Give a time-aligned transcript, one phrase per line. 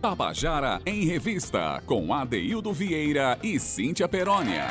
[0.00, 4.66] Tabajara em Revista, com Adeildo Vieira e Cíntia Perónia.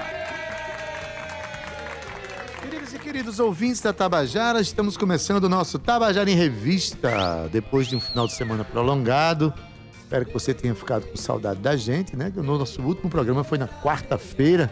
[2.62, 7.50] Queridos e queridos ouvintes da Tabajara, estamos começando o nosso Tabajara em Revista.
[7.52, 9.54] Depois de um final de semana prolongado,
[9.98, 12.32] espero que você tenha ficado com saudade da gente, né?
[12.38, 14.72] O nosso último programa foi na quarta-feira.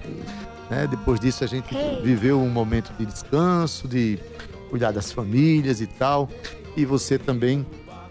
[0.70, 0.88] Né?
[0.88, 4.18] Depois disso, a gente viveu um momento de descanso, de
[4.70, 6.30] cuidar das famílias e tal.
[6.78, 7.66] E você também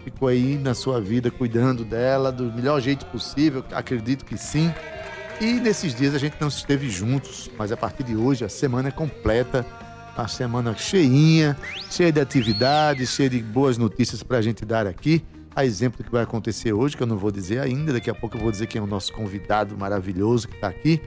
[0.05, 4.71] ficou aí na sua vida cuidando dela do melhor jeito possível, acredito que sim.
[5.41, 8.89] E nesses dias a gente não esteve juntos, mas a partir de hoje a semana
[8.89, 9.65] é completa,
[10.15, 11.57] a semana cheinha,
[11.89, 15.25] cheia de atividades, cheia de boas notícias para a gente dar aqui.
[15.55, 18.13] A exemplo do que vai acontecer hoje, que eu não vou dizer ainda, daqui a
[18.13, 21.01] pouco eu vou dizer quem é o nosso convidado maravilhoso que está aqui.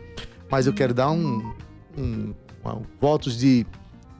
[0.51, 1.55] Mas eu quero dar um,
[1.97, 2.35] um,
[2.65, 3.65] um votos de,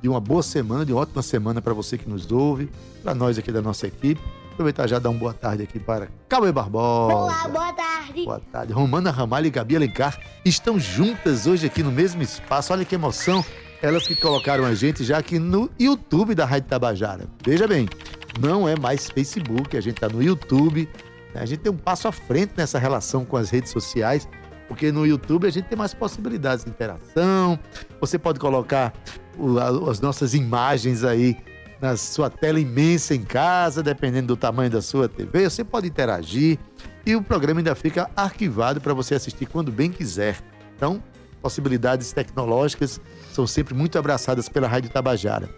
[0.01, 2.71] de uma boa semana, de uma ótima semana para você que nos ouve,
[3.03, 4.21] para nós aqui da nossa equipe.
[4.59, 7.15] Aproveitar já dar uma boa tarde aqui para Cauê Barbosa.
[7.15, 8.25] Olá, boa tarde.
[8.25, 8.73] Boa tarde.
[8.73, 12.73] Romana Ramalho e Gabi Alencar estão juntas hoje aqui no mesmo espaço.
[12.73, 13.45] Olha que emoção.
[13.81, 17.29] Elas que colocaram a gente já aqui no YouTube da Rádio Tabajara.
[17.47, 17.89] Veja bem,
[18.41, 20.89] não é mais Facebook, a gente está no YouTube.
[21.37, 24.29] A gente tem um passo à frente nessa relação com as redes sociais,
[24.67, 27.57] porque no YouTube a gente tem mais possibilidades de interação.
[28.01, 28.93] Você pode colocar
[29.89, 31.37] as nossas imagens aí
[31.81, 36.59] na sua tela imensa em casa, dependendo do tamanho da sua TV, você pode interagir
[37.07, 40.39] e o programa ainda fica arquivado para você assistir quando bem quiser.
[40.77, 41.03] Então,
[41.41, 43.01] possibilidades tecnológicas
[43.33, 45.49] são sempre muito abraçadas pela Rádio Tabajara.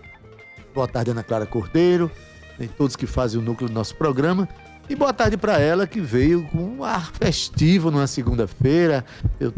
[0.74, 2.10] Boa tarde, Ana Clara Cordeiro,
[2.58, 4.48] e todos que fazem o núcleo do nosso programa.
[4.88, 9.04] E boa tarde para ela que veio com um ar festivo numa segunda-feira,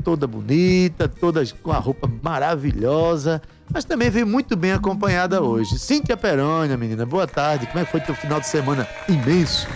[0.05, 3.41] toda bonita, toda com a roupa maravilhosa
[3.73, 5.79] mas também veio muito bem acompanhada hoje.
[5.79, 7.67] Cíntia Perônia, menina, boa tarde.
[7.67, 9.67] Como é que foi teu final de semana imenso?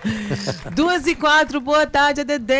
[0.74, 2.52] Duas e quatro, boa tarde, ADD.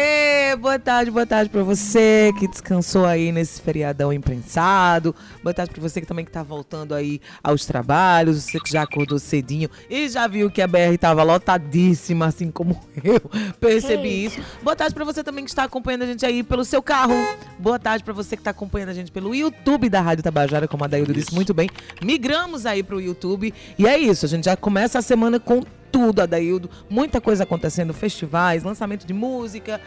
[0.58, 5.14] Boa tarde, boa tarde para você que descansou aí nesse feriadão imprensado.
[5.42, 8.82] Boa tarde para você que também que tá voltando aí aos trabalhos, você que já
[8.82, 13.20] acordou cedinho e já viu que a BR tava lotadíssima, assim como eu
[13.60, 14.40] percebi isso.
[14.62, 17.14] Boa tarde para você também que está acompanhando a gente aí pelo seu carro.
[17.58, 20.84] Boa tarde para você que está acompanhando a gente pelo YouTube da Rádio Tabajara como
[20.84, 21.68] a Daildo disse muito bem.
[22.02, 23.52] Migramos aí para o YouTube.
[23.78, 25.62] E é isso, a gente já começa a semana com
[25.92, 26.70] tudo, Adaildo.
[26.88, 29.80] Muita coisa acontecendo, festivais, lançamento de música.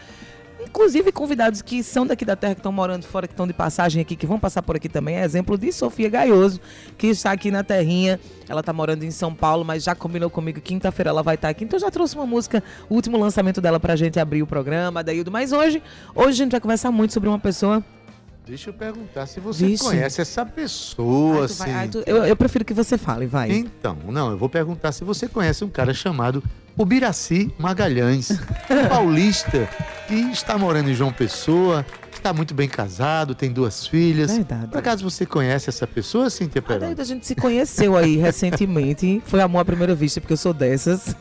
[0.64, 4.00] Inclusive convidados que são daqui da terra, que estão morando fora, que estão de passagem
[4.00, 5.16] aqui, que vão passar por aqui também.
[5.16, 6.60] É exemplo de Sofia Gaioso,
[6.96, 8.18] que está aqui na terrinha.
[8.48, 11.64] Ela está morando em São Paulo, mas já combinou comigo quinta-feira ela vai estar aqui.
[11.64, 15.00] Então já trouxe uma música, o último lançamento dela para a gente abrir o programa,
[15.00, 15.30] Adaildo.
[15.30, 15.82] Mas hoje,
[16.14, 17.84] hoje a gente vai conversar muito sobre uma pessoa
[18.46, 19.82] Deixa eu perguntar se você Vixe.
[19.82, 21.64] conhece essa pessoa, ai, assim.
[21.64, 23.50] Vai, ai, tu, eu, eu, prefiro que você fale, vai.
[23.50, 26.40] Então, não, eu vou perguntar se você conhece um cara chamado
[26.76, 28.28] Ubiraci Magalhães,
[28.88, 29.68] paulista,
[30.06, 31.84] que está morando em João Pessoa,
[32.18, 34.32] está muito bem casado, tem duas filhas.
[34.32, 34.68] Verdade.
[34.68, 36.94] Por acaso você conhece essa pessoa, Cintia Perón?
[36.96, 39.22] A gente se conheceu aí recentemente.
[39.26, 41.14] Foi amor à primeira vista, porque eu sou dessas.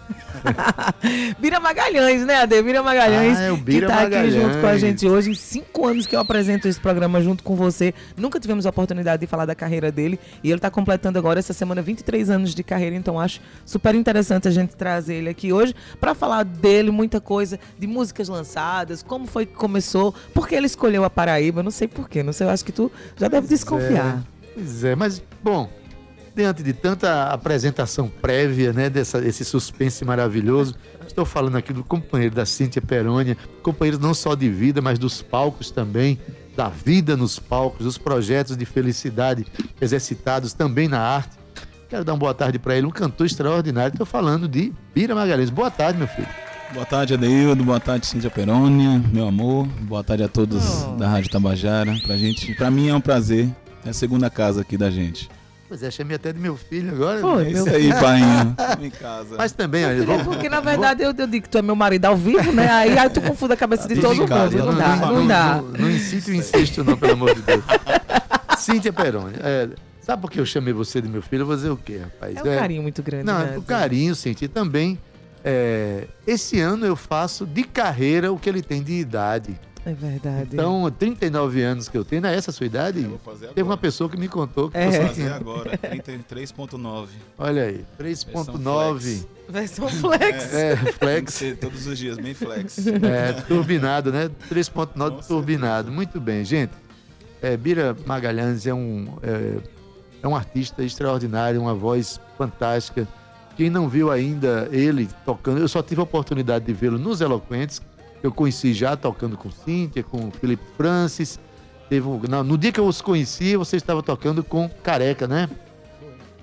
[1.39, 2.61] Bira Magalhães, né, Ade?
[2.61, 4.33] Bira Magalhães, ah, é o Bira que tá Magalhães.
[4.33, 5.31] aqui junto com a gente hoje.
[5.31, 7.93] Em cinco anos que eu apresento esse programa junto com você.
[8.17, 10.19] Nunca tivemos a oportunidade de falar da carreira dele.
[10.43, 12.95] E ele está completando agora essa semana 23 anos de carreira.
[12.95, 17.59] Então acho super interessante a gente trazer ele aqui hoje para falar dele, muita coisa,
[17.77, 21.63] de músicas lançadas, como foi que começou, porque ele escolheu a Paraíba.
[21.63, 22.47] Não sei porquê, não sei.
[22.47, 24.19] Eu acho que tu já deve desconfiar.
[24.19, 25.69] É, pois é, mas bom,
[26.35, 30.75] diante de tanta apresentação prévia, né, dessa, desse suspense maravilhoso,
[31.07, 35.21] estou falando aqui do companheiro da Cíntia Perônia, companheiro não só de vida, mas dos
[35.21, 36.19] palcos também,
[36.55, 39.45] da vida nos palcos, dos projetos de felicidade
[39.79, 41.37] exercitados também na arte.
[41.89, 43.93] Quero dar uma boa tarde para ele, um cantor extraordinário.
[43.93, 45.49] Estou falando de Bira Magalhães.
[45.49, 46.44] Boa tarde, meu filho.
[46.73, 47.63] Boa tarde, Adeildo.
[47.63, 49.67] Boa tarde, Cíntia Perônia, meu amor.
[49.81, 50.95] Boa tarde a todos oh.
[50.97, 51.95] da Rádio Tabajara.
[52.05, 53.49] Pra gente, pra mim é um prazer.
[53.85, 55.29] É a segunda casa aqui da gente.
[55.67, 57.19] Pois é, chamei até de meu filho agora.
[57.19, 58.19] Foi, é isso aí, pai.
[58.85, 59.35] em casa.
[59.37, 60.13] Mas também, olha.
[60.13, 62.69] É porque na verdade eu, eu, digo que tu é meu marido ao vivo, né?
[62.69, 64.29] Aí, aí tu confunde a cabeça de todo mundo.
[64.29, 65.55] Não, não, dá, não, dá.
[65.55, 67.63] Não, não incito o incesto, não, pelo amor de Deus.
[68.59, 69.35] Cíntia Peroni.
[69.39, 69.69] É,
[70.01, 71.41] sabe por que eu chamei você de meu filho?
[71.41, 72.37] Eu vou dizer o quê, rapaz?
[72.37, 73.25] É um é, carinho muito grande.
[73.25, 73.57] Não, né?
[73.57, 74.45] o carinho, Cíntia.
[74.45, 74.99] E também,
[75.47, 79.59] é, esse ano eu faço de carreira o que ele tem de idade.
[79.85, 80.49] É verdade.
[80.51, 83.03] Então, 39 anos que eu tenho, é essa a sua idade?
[83.03, 83.53] Eu vou fazer agora.
[83.53, 84.89] Teve uma pessoa que me contou que é.
[84.89, 87.09] você fazer agora, 33.9.
[87.37, 89.27] Olha aí, 3.9.
[89.47, 90.51] Versão flex.
[90.55, 91.43] É, é flex.
[91.61, 92.79] todos os dias, bem flex.
[92.87, 94.31] É, turbinado, né?
[94.49, 95.91] 3.9 turbinado.
[95.91, 96.73] Muito bem, gente.
[97.39, 99.57] É, Bira Magalhães é um, é,
[100.23, 103.07] é um artista extraordinário, uma voz fantástica
[103.55, 107.81] Quem não viu ainda ele tocando, eu só tive a oportunidade de vê-lo nos Eloquentes.
[108.21, 111.39] Eu conheci já tocando com Cíntia, com Felipe Francis.
[111.89, 115.47] Teve um, não, no dia que eu os conheci, você estava tocando com Careca, né?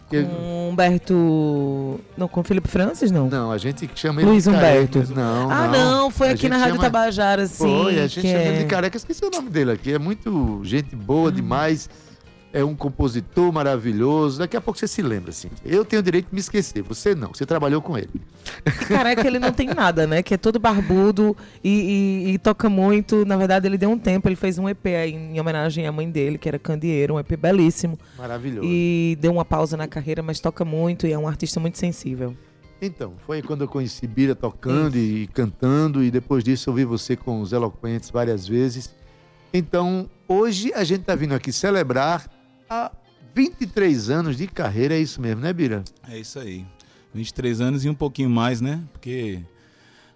[0.09, 2.01] Com Humberto.
[2.17, 3.29] Não, com Felipe Francis, não.
[3.29, 4.99] Não, a gente chama ele Luiz de Careca.
[4.99, 5.15] Humberto.
[5.15, 7.57] Não, ah, não, foi A aqui na Rádio chama- Tabajara, sim.
[7.57, 9.93] Foi, a gente chama é- ele de careca, esqueci o nome dele aqui.
[9.93, 11.33] É muito gente boa Hum.
[11.33, 11.89] demais.
[12.55, 14.39] É um compositor maravilhoso.
[14.39, 15.49] Daqui a pouco você se lembra, assim.
[15.65, 17.29] Eu tenho o direito de me esquecer, você não.
[17.33, 18.11] Você trabalhou com ele.
[18.89, 20.23] Careca, ele não tem nada, né?
[20.23, 21.35] Que é todo barbudo
[21.65, 21.71] e,
[22.29, 23.25] e- e toca muito.
[23.25, 26.11] Na verdade, ele deu um tempo, ele fez um EP aí em homenagem à mãe
[26.11, 27.99] dele, que era Candeeiro, um EP belíssimo.
[28.19, 28.69] Maravilhoso.
[28.69, 32.37] E deu uma pausa na carreira, mas toca muito e é um artista muito sensível.
[32.83, 37.17] Então, foi quando eu conheci Bira tocando e cantando, e depois disso eu vi você
[37.17, 38.93] com os Eloquentes várias vezes.
[39.55, 42.27] Então, hoje a gente está vindo aqui celebrar
[42.73, 42.91] há
[43.35, 45.83] 23 anos de carreira, é isso mesmo, né, Bira?
[46.09, 46.65] É isso aí.
[47.15, 48.81] 23 anos e um pouquinho mais, né?
[48.93, 49.41] Porque,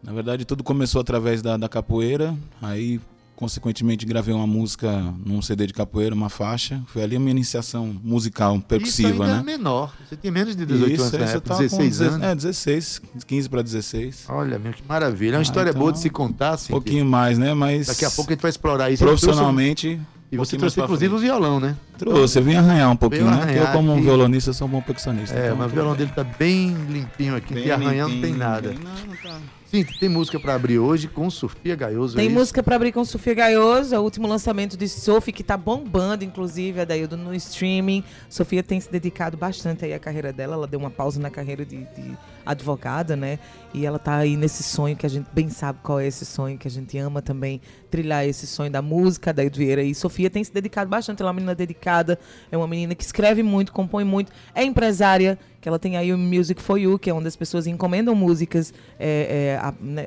[0.03, 2.35] na verdade, tudo começou através da, da capoeira.
[2.62, 2.99] Aí,
[3.35, 4.91] consequentemente, gravei uma música
[5.25, 6.82] num CD de capoeira, uma faixa.
[6.87, 9.41] Foi ali a minha iniciação musical, percussiva, isso ainda né?
[9.41, 9.94] é menor.
[10.09, 12.26] Você tinha menos de 18 anos na isso, tava com 16 deze- anos.
[12.26, 14.25] É, 16, 15 para 16.
[14.29, 15.35] Olha, meu, que maravilha.
[15.35, 16.73] É uma Ah, história então, boa de se contar, Um assim.
[16.73, 17.52] pouquinho mais, né?
[17.52, 19.05] Mas Daqui a pouco a gente vai explorar isso.
[19.05, 20.00] profissionalmente.
[20.31, 21.76] E você trouxe, inclusive, o violão, né?
[21.99, 23.37] Trouxe, eu vim arranhar um pouquinho, né?
[23.37, 25.37] Porque eu, arranhar como um violonista, sou um bom percussionista.
[25.38, 28.20] É, então mas o violão dele tá bem limpinho aqui, não bem tem arranhão, não
[28.20, 28.69] tem nada.
[28.70, 29.40] bem- Não, não tá.
[29.67, 32.17] Sim, tem música pra abrir hoje com Sofia Gaioso.
[32.17, 35.43] Tem é música pra abrir com Sofia Gaioso, é o último lançamento de Sophie, que
[35.43, 38.02] tá bombando, inclusive, Adaildo, no streaming.
[38.31, 41.64] Sofia tem se dedicado bastante aí à carreira dela, ela deu uma pausa na carreira
[41.64, 43.38] de, de advogada, né?
[43.75, 46.56] E ela tá aí nesse sonho que a gente bem sabe qual é esse sonho,
[46.56, 49.83] que a gente ama também trilhar esse sonho da música, Adaildo Vieira.
[49.83, 52.19] E Sofia tem se dedicado bastante, ela é uma menina dedicada,
[52.50, 56.19] é uma menina que escreve muito, compõe muito, é empresária, que ela tem aí o
[56.19, 60.06] Music for You, que é onde as pessoas encomendam músicas, é, é, a- né,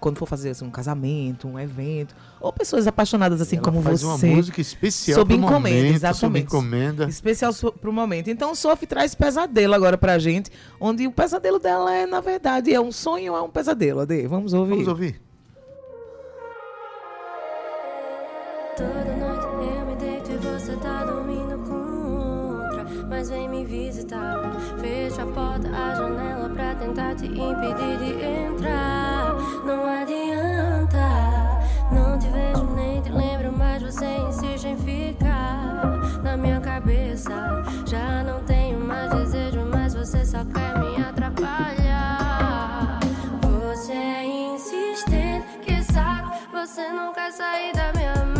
[0.00, 4.00] quando for fazer assim, um casamento, um evento, ou pessoas apaixonadas assim Ela como faz
[4.00, 4.26] você.
[4.28, 6.44] uma música especial Sob encomenda, momento, sob exatamente.
[6.46, 7.04] encomenda.
[7.08, 8.30] Especial so- pro momento.
[8.30, 12.80] Então, Sophie traz pesadelo agora pra gente, onde o pesadelo dela é, na verdade, é
[12.80, 14.24] um sonho ou é um pesadelo, Ade?
[14.28, 14.70] Vamos ouvir.
[14.70, 15.20] Vamos ouvir.
[23.68, 24.50] Visitar.
[24.80, 29.34] Fecho a porta, a janela pra tentar te impedir de entrar.
[29.64, 31.06] Não adianta,
[31.92, 37.62] não te vejo nem te lembro, mas você insiste em ficar na minha cabeça.
[37.86, 42.98] Já não tenho mais desejo, mas você só quer me atrapalhar.
[43.42, 44.24] Você é
[44.54, 46.32] insistente, que saco.
[46.52, 48.37] Você não quer sair da minha mente.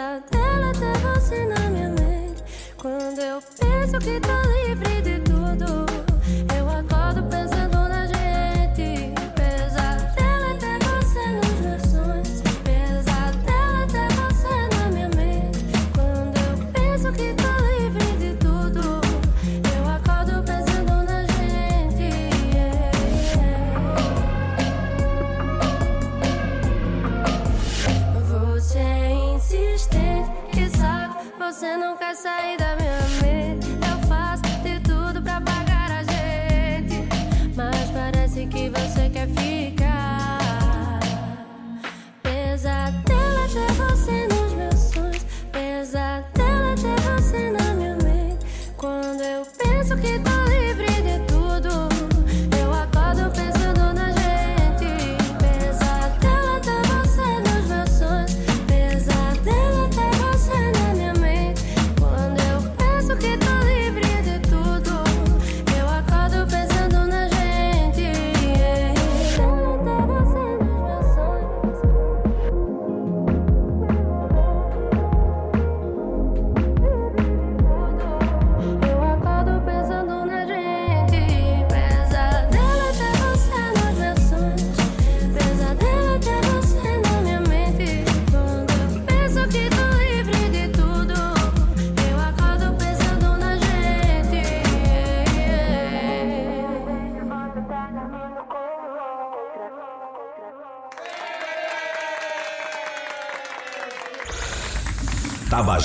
[0.00, 2.42] Pesadelo até você na minha mente.
[2.78, 5.89] Quando eu penso que tô livre de tudo,
[32.12, 32.59] Você não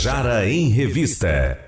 [0.05, 1.59] Tabajara em Revista.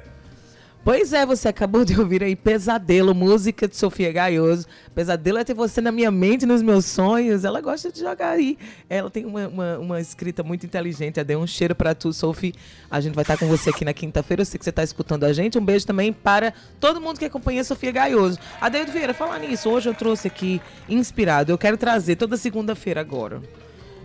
[0.84, 4.68] Pois é, você acabou de ouvir aí Pesadelo, música de Sofia Gaioso.
[4.94, 7.44] Pesadelo é ter você na minha mente, nos meus sonhos.
[7.44, 8.56] Ela gosta de jogar aí.
[8.88, 11.22] Ela tem uma, uma, uma escrita muito inteligente.
[11.24, 12.54] Deu um cheiro para tu, Sophie.
[12.92, 14.42] A gente vai estar com você aqui na quinta-feira.
[14.42, 15.58] Eu sei que você está escutando a gente.
[15.58, 18.38] Um beijo também para todo mundo que acompanha Sofia Gaioso.
[18.62, 19.68] Adeildo Vieira, falar nisso.
[19.68, 21.52] Hoje eu trouxe aqui inspirado.
[21.52, 23.42] Eu quero trazer toda segunda-feira agora.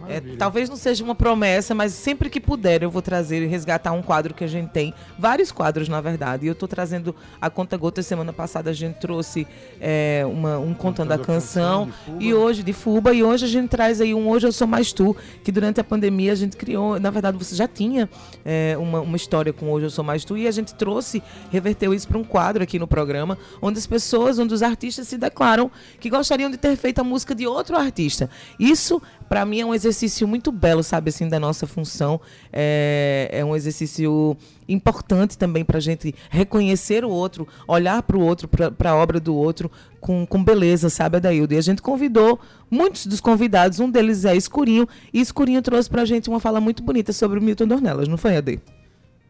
[0.08, 3.92] É, talvez não seja uma promessa, mas sempre que puder eu vou trazer e resgatar
[3.92, 4.94] um quadro que a gente tem.
[5.18, 6.44] Vários quadros, na verdade.
[6.44, 8.02] E eu estou trazendo a Conta Gota.
[8.02, 9.46] Semana passada a gente trouxe
[9.80, 11.86] é, uma, um Contando a Canção.
[11.86, 13.12] canção e hoje, de Fuba.
[13.12, 15.84] E hoje a gente traz aí um Hoje Eu Sou Mais Tu, que durante a
[15.84, 16.98] pandemia a gente criou.
[16.98, 18.08] Na verdade, você já tinha
[18.44, 20.36] é, uma, uma história com Hoje Eu Sou Mais Tu.
[20.36, 24.38] E a gente trouxe, reverteu isso para um quadro aqui no programa, onde as pessoas,
[24.38, 28.28] onde os artistas se declaram que gostariam de ter feito a música de outro artista.
[28.58, 29.91] Isso para mim é um exercício
[30.26, 32.20] muito belo, sabe, assim, da nossa função.
[32.52, 34.36] É, é um exercício
[34.68, 39.20] importante também para a gente reconhecer o outro, olhar para o outro, para a obra
[39.20, 39.70] do outro
[40.00, 41.54] com, com beleza, sabe, Adaildo?
[41.54, 46.02] E a gente convidou muitos dos convidados, um deles é Escurinho, e Escurinho trouxe para
[46.02, 48.60] a gente uma fala muito bonita sobre o Milton Dornelas, não foi, Ade?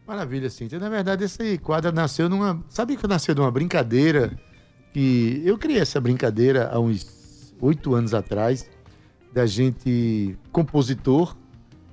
[0.05, 0.79] Maravilha, Cíntia.
[0.79, 2.61] Na verdade, esse quadro nasceu numa.
[2.67, 4.37] Sabe que nasceu de uma brincadeira?
[4.91, 8.69] Que eu criei essa brincadeira há uns oito anos atrás
[9.33, 11.35] da gente, compositor,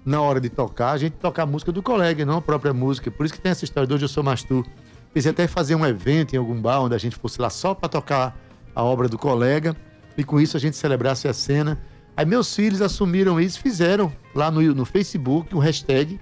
[0.05, 3.11] na hora de tocar, a gente tocar a música do colega, não a própria música.
[3.11, 4.65] Por isso que tem essa história de hoje eu sou mais tu.
[5.13, 7.89] Pensei até fazer um evento em algum bar onde a gente fosse lá só para
[7.89, 8.37] tocar
[8.75, 9.75] a obra do colega
[10.17, 11.81] e com isso a gente celebrasse a cena.
[12.17, 16.21] Aí meus filhos assumiram isso, fizeram lá no, no Facebook um hashtag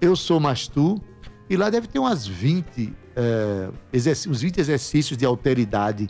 [0.00, 1.00] Eu Sou Mais Tu
[1.48, 3.68] e lá deve ter umas 20, é,
[4.28, 6.08] uns 20 exercícios de alteridade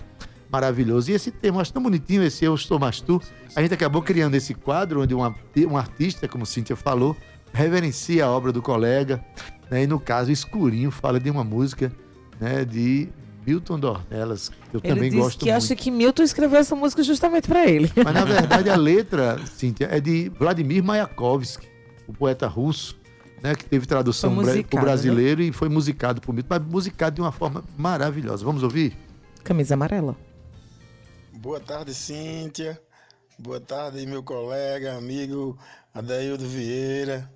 [0.53, 1.11] maravilhoso.
[1.11, 3.21] E esse tema, acho tão bonitinho, esse Eu Estou Mais Tu.
[3.57, 5.35] A gente acabou criando esse quadro onde uma,
[5.67, 7.17] um artista, como Cíntia falou,
[7.55, 9.25] reverencia a obra do colega.
[9.71, 9.85] Né?
[9.85, 11.91] E no caso, Escurinho fala de uma música
[12.39, 13.09] né, de
[13.47, 15.57] Milton Dornelas, que eu ele também gosto que muito.
[15.57, 17.91] acha que Milton escreveu essa música justamente para ele.
[17.97, 21.67] Mas na verdade a letra, Cíntia, é de Vladimir Mayakovsky,
[22.07, 23.01] o poeta russo,
[23.43, 25.49] né, que teve tradução para o brasileiro né?
[25.49, 28.45] e foi musicado por Milton, mas musicado de uma forma maravilhosa.
[28.45, 28.97] Vamos ouvir?
[29.43, 30.17] Camisa amarela.
[31.43, 32.81] Boa tarde, Cíntia.
[33.37, 35.59] Boa tarde, meu colega, amigo
[35.93, 37.29] Adaildo Vieira.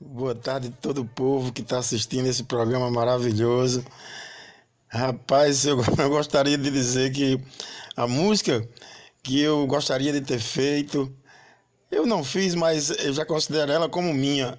[0.00, 3.84] Boa tarde todo o povo que está assistindo esse programa maravilhoso.
[4.88, 7.40] Rapaz, eu, eu gostaria de dizer que
[7.96, 8.68] a música
[9.22, 11.08] que eu gostaria de ter feito,
[11.90, 14.58] eu não fiz, mas eu já considero ela como minha.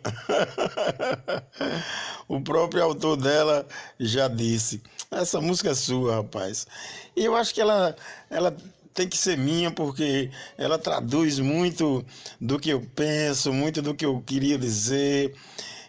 [2.28, 3.68] o próprio autor dela
[4.00, 4.82] já disse:
[5.12, 6.68] essa música é sua, rapaz.
[7.16, 7.96] E eu acho que ela,
[8.30, 8.56] ela
[8.94, 12.06] tem que ser minha porque ela traduz muito
[12.40, 15.36] do que eu penso, muito do que eu queria dizer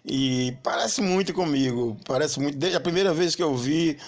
[0.04, 2.56] e parece muito comigo, parece muito.
[2.56, 3.98] Desde a primeira vez que eu vi,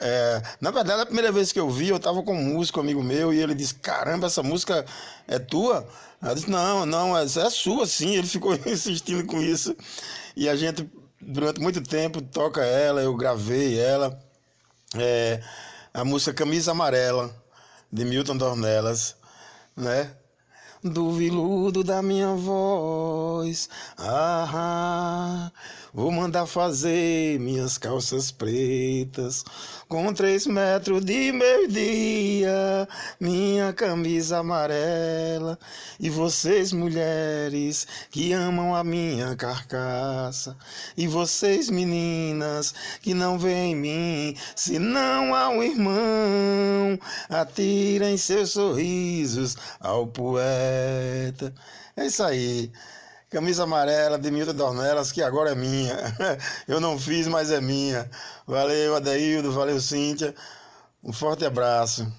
[0.00, 3.02] é, na verdade, a primeira vez que eu vi, eu estava com um músico amigo
[3.02, 4.84] meu e ele disse: Caramba, essa música
[5.26, 5.86] é tua?
[6.22, 8.14] Eu disse: Não, não, essa é sua sim.
[8.14, 9.76] Ele ficou insistindo com isso
[10.36, 10.88] e a gente,
[11.20, 14.18] durante muito tempo, toca ela, eu gravei ela.
[14.94, 15.42] É,
[15.92, 17.34] a música Camisa Amarela
[17.92, 19.16] de Milton Dornelas,
[19.76, 20.14] né?
[20.82, 25.50] Do viludo da minha voz, ah,
[25.98, 29.44] vou mandar fazer minhas calças pretas
[29.88, 32.88] com três metros de meio-dia,
[33.18, 35.58] minha camisa amarela.
[35.98, 40.56] E vocês, mulheres, que amam a minha carcaça,
[40.96, 46.96] e vocês, meninas, que não veem em mim, se não há um irmão,
[47.28, 51.52] atirem seus sorrisos ao poeta.
[51.96, 52.70] É isso aí.
[53.30, 55.94] Camisa amarela de Milton Dornelas, que agora é minha.
[56.66, 58.10] Eu não fiz, mas é minha.
[58.46, 60.34] Valeu, Adeildo, valeu, Cíntia.
[61.04, 62.10] Um forte abraço.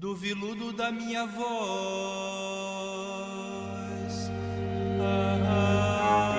[0.00, 1.48] Do viludo da minha voz.
[5.00, 6.36] Ah,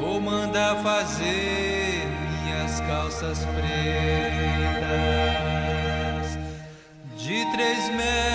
[0.00, 2.08] vou mandar fazer
[2.42, 3.64] minhas calças pretas
[7.16, 8.33] de três metros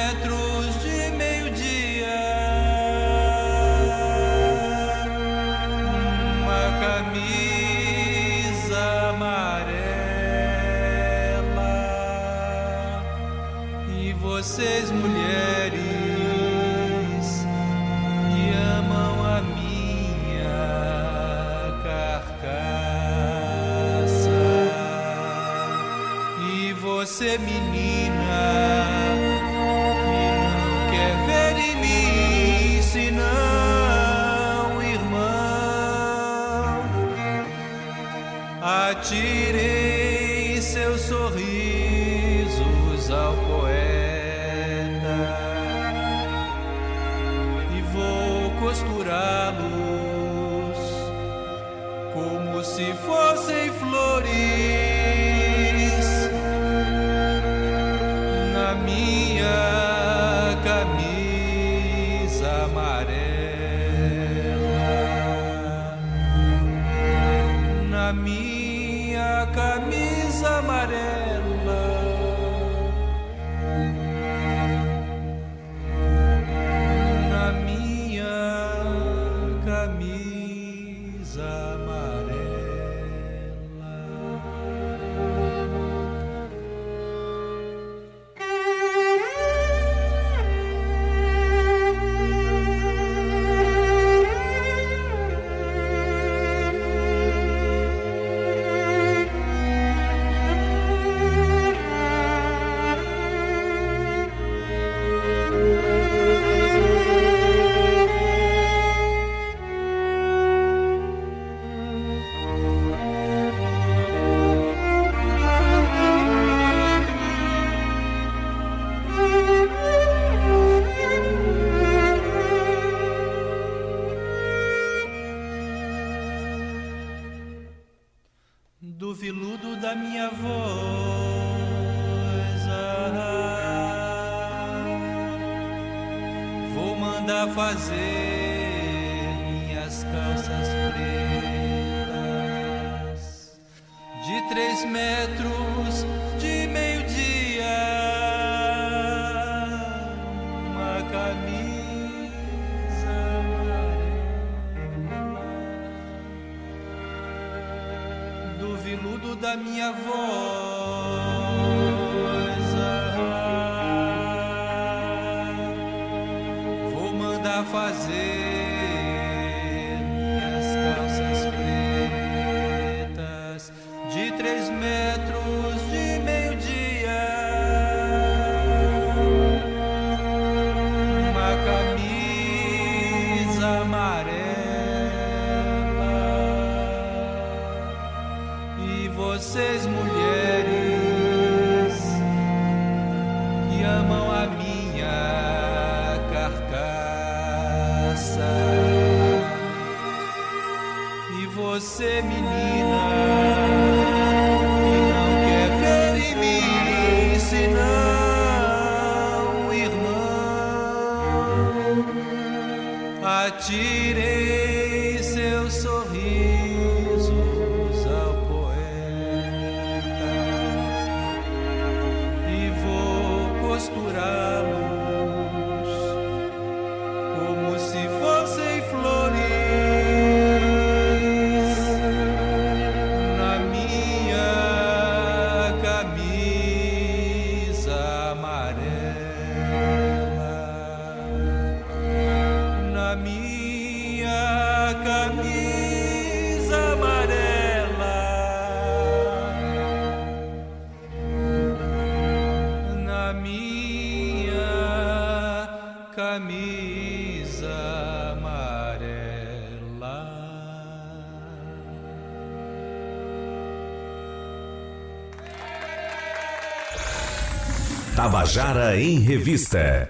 [268.50, 270.10] Tabajara em Revista.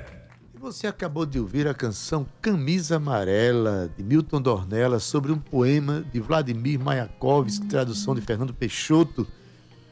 [0.56, 6.06] E Você acabou de ouvir a canção Camisa Amarela, de Milton Dornella, sobre um poema
[6.14, 9.28] de Vladimir Mayakovsky, tradução de Fernando Peixoto.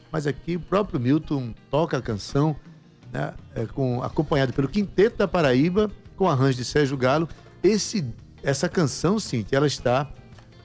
[0.10, 2.56] Mas aqui o próprio Milton toca a canção
[3.12, 7.28] né, é, com, acompanhado pelo Quinteto da Paraíba, com arranjo de Sérgio Galo.
[7.62, 8.06] Esse,
[8.42, 10.10] essa canção, Cintia, ela está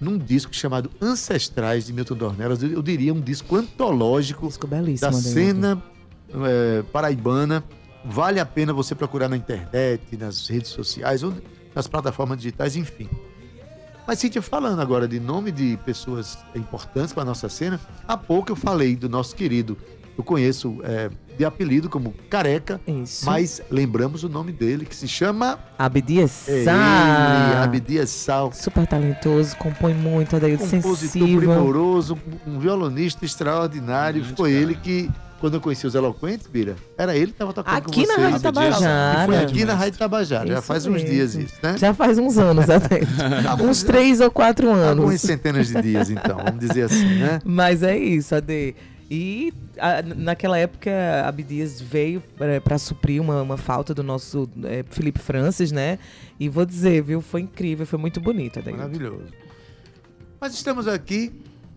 [0.01, 2.62] num disco chamado Ancestrais de Milton Dornelas.
[2.62, 5.35] Eu diria um disco antológico Disco belíssimo, da Adeildo.
[5.35, 5.92] cena
[6.45, 7.62] é, paraibana.
[8.05, 11.33] Vale a pena você procurar na internet, nas redes sociais, ou
[11.75, 13.09] nas plataformas digitais, enfim.
[14.07, 18.51] Mas, Cíntia, falando agora de nome de pessoas importantes para a nossa cena, há pouco
[18.51, 19.79] eu falei do nosso querido,
[20.18, 23.25] eu conheço é, de apelido como Careca, Isso.
[23.25, 27.62] mas lembramos o nome dele, que se chama Abdias é Sá.
[27.62, 28.53] Abdias Sal.
[28.53, 31.38] Super talentoso, compõe muito, Adeildo, compositor sensível.
[31.38, 34.25] primoroso, um violonista extraordinário.
[34.25, 34.62] Gente, Foi cara.
[34.62, 35.11] ele que,
[35.43, 38.23] quando eu conheci os Eloquentes, Bira, era ele que estava tocando Aqui com na vocês.
[38.31, 38.41] Rádio.
[38.43, 39.27] Tabajara.
[39.27, 39.67] Foi aqui Demais.
[39.67, 41.43] na Rádio Tabajara, já Isso faz uns dias mesmo.
[41.51, 41.77] isso, né?
[41.77, 43.65] Já faz uns anos, Adeildo.
[43.65, 44.99] uns três ou quatro anos.
[45.01, 47.41] Algumas centenas de dias, então, vamos dizer assim, né?
[47.45, 48.75] Mas é isso, Ade.
[49.11, 50.91] E a- naquela época,
[51.27, 52.23] Abdias veio
[52.65, 55.99] para suprir uma, uma falta do nosso eh, Felipe Francis, né?
[56.41, 58.71] E vou dizer, viu, foi incrível, foi muito bonito, Ade.
[58.73, 59.25] Maravilhoso.
[60.41, 61.31] Mas estamos aqui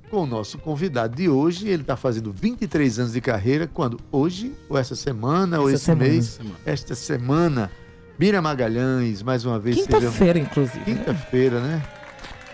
[0.10, 1.68] com o nosso convidado de hoje.
[1.68, 3.68] Ele está fazendo 23 anos de carreira.
[3.68, 4.00] Quando?
[4.12, 4.54] Hoje?
[4.70, 5.60] Ou essa semana?
[5.60, 6.10] ou Essa esse semana.
[6.10, 6.26] mês?
[6.26, 6.56] Semana.
[6.66, 7.72] Esta semana.
[8.18, 9.76] Mira Magalhães, mais uma vez.
[9.78, 10.80] seja- Quinta-feira, inclusive.
[10.80, 10.86] né?
[10.86, 11.84] Quinta-feira, né?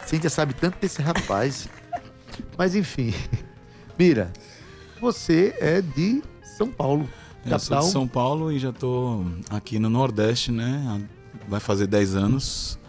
[0.05, 1.69] Cíntia sabe tanto desse rapaz.
[2.57, 3.13] Mas enfim.
[3.97, 4.31] Mira,
[4.99, 6.21] você é de
[6.57, 7.07] São Paulo.
[7.45, 7.79] Eu sou Capital.
[7.81, 11.01] de São Paulo e já tô aqui no Nordeste, né?
[11.47, 12.79] Vai fazer 10 anos.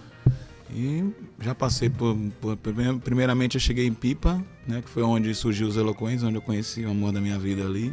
[0.75, 1.05] E
[1.41, 4.81] já passei por, por- prime- Primeiramente eu cheguei em Pipa, né?
[4.83, 7.93] Que foi onde surgiu os Eloquentes, onde eu conheci o amor da minha vida ali.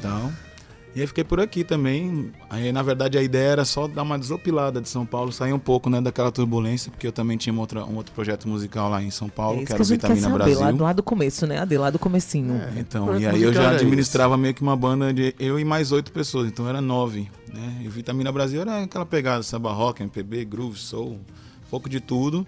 [0.00, 0.30] Tal.
[0.92, 2.32] E aí fiquei por aqui também.
[2.48, 5.58] Aí, na verdade, a ideia era só dar uma desopilada de São Paulo, sair um
[5.58, 9.00] pouco né, daquela turbulência, porque eu também tinha uma outra, um outro projeto musical lá
[9.00, 10.60] em São É Paulo, isso que que era quer Vitamina saber, Brasil.
[10.60, 11.78] lá, do- lá do começo, né, Ade?
[11.78, 12.54] Lá do comecinho.
[12.54, 12.80] É.
[12.80, 16.10] Então, e aí eu já administrava meio que uma banda de eu e mais oito
[16.10, 17.82] pessoas, então era nove, né?
[17.84, 21.20] E o Vitamina Brasil era aquela pegada samba rock, MPB, groove, soul,
[21.70, 22.46] pouco de tudo.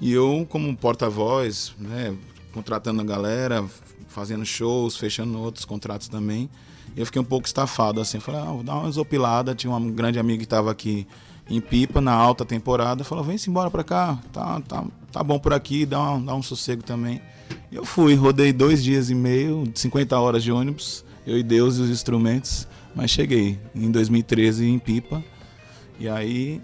[0.00, 2.14] E eu como porta-voz, né,
[2.52, 3.64] contratando a galera,
[4.08, 6.50] fazendo shows, fechando outros contratos também.
[6.96, 10.18] Eu fiquei um pouco estafado assim, falei, ah, vou dar uma desopilada, tinha um grande
[10.18, 11.06] amigo que estava aqui
[11.48, 15.52] em Pipa na alta temporada, falou: "Vem-se embora pra cá, tá tá tá bom por
[15.52, 17.20] aqui, dá um, dá um sossego também".
[17.70, 21.78] E eu fui, rodei dois dias e meio, 50 horas de ônibus, eu e Deus
[21.78, 25.22] e os instrumentos, mas cheguei em 2013 em Pipa.
[25.98, 26.60] E aí,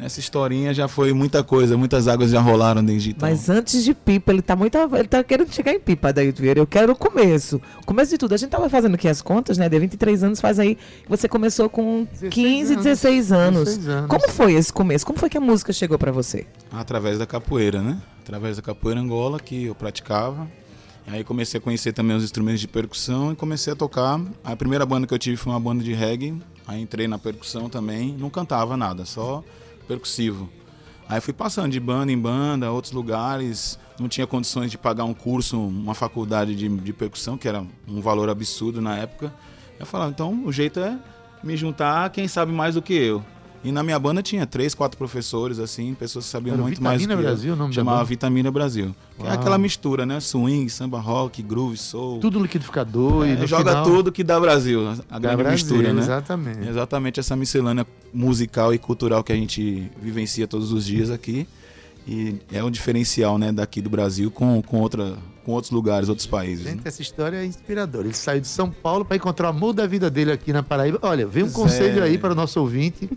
[0.00, 3.28] nessa historinha já foi muita coisa, muitas águas já rolaram desde então.
[3.28, 4.76] Mas antes de Pipa, ele tá muito.
[4.76, 6.58] Ele tá querendo chegar em Pipa, Adaildo Vieira.
[6.58, 7.60] Eu quero o começo.
[7.82, 8.34] O começo de tudo.
[8.34, 9.68] A gente tava fazendo aqui as contas, né?
[9.68, 10.78] De 23 anos faz aí.
[11.08, 12.84] Você começou com 16 15, anos.
[12.84, 13.64] 16 anos.
[13.64, 14.08] 16 anos.
[14.08, 15.04] Como foi esse começo?
[15.06, 16.46] Como foi que a música chegou pra você?
[16.72, 18.00] Através da capoeira, né?
[18.22, 20.48] Através da capoeira Angola que eu praticava.
[21.06, 24.20] Aí comecei a conhecer também os instrumentos de percussão e comecei a tocar.
[24.44, 26.40] A primeira banda que eu tive foi uma banda de reggae.
[26.66, 28.14] Aí entrei na percussão também.
[28.16, 29.42] Não cantava nada, só
[29.90, 30.48] percussivo.
[31.08, 33.76] Aí fui passando de banda em banda, outros lugares.
[33.98, 38.00] Não tinha condições de pagar um curso, uma faculdade de, de percussão, que era um
[38.00, 39.34] valor absurdo na época.
[39.78, 40.96] Eu falava, então o jeito é
[41.42, 43.24] me juntar a quem sabe mais do que eu.
[43.62, 46.96] E na minha banda tinha três, quatro professores, assim, pessoas que sabiam Era muito mais
[46.96, 47.32] do que Vitamina eu.
[47.34, 48.04] Brasil, o nome da Chamava?
[48.04, 48.94] Vitamina Brasil.
[49.18, 50.18] Que é aquela mistura, né?
[50.18, 52.20] Swing, samba rock, groove, soul.
[52.20, 54.80] Tudo liquidificador e É, no joga final, tudo que dá Brasil.
[55.10, 56.00] A grande Brasil, mistura, né?
[56.00, 56.68] Exatamente.
[56.68, 61.46] Exatamente essa miscelânea musical e cultural que a gente vivencia todos os dias aqui.
[62.08, 65.14] E é um diferencial, né, daqui do Brasil com, com, outra,
[65.50, 66.64] com outros lugares, outros países.
[66.64, 66.70] né?
[66.72, 68.06] Gente, essa história é inspiradora.
[68.06, 70.98] Ele saiu de São Paulo para encontrar o amor da vida dele aqui na Paraíba.
[71.02, 72.06] Olha, vem um Pois conselho é.
[72.06, 73.10] aí para o nosso ouvinte.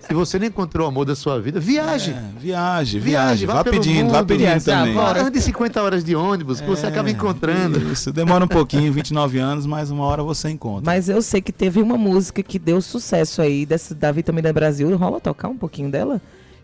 [0.00, 2.12] Se você não encontrou o amor da sua vida, viaje.
[2.12, 4.94] É, viaje, Viaje, vá Vá pedindo, vá mundo, pedindo viajar, também.
[4.94, 5.22] bora.
[5.24, 7.78] Ande 50 horas de ônibus, que você É, acaba encontrando.
[7.92, 10.84] Isso, demora um pouquinho, 29 anos, mas uma hora você encontra.
[10.84, 14.96] Mas eu sei que teve uma música que deu sucesso aí, dessa, da Vitamina Brasil.
[14.96, 16.20] Rola tocar um pouquinho dela?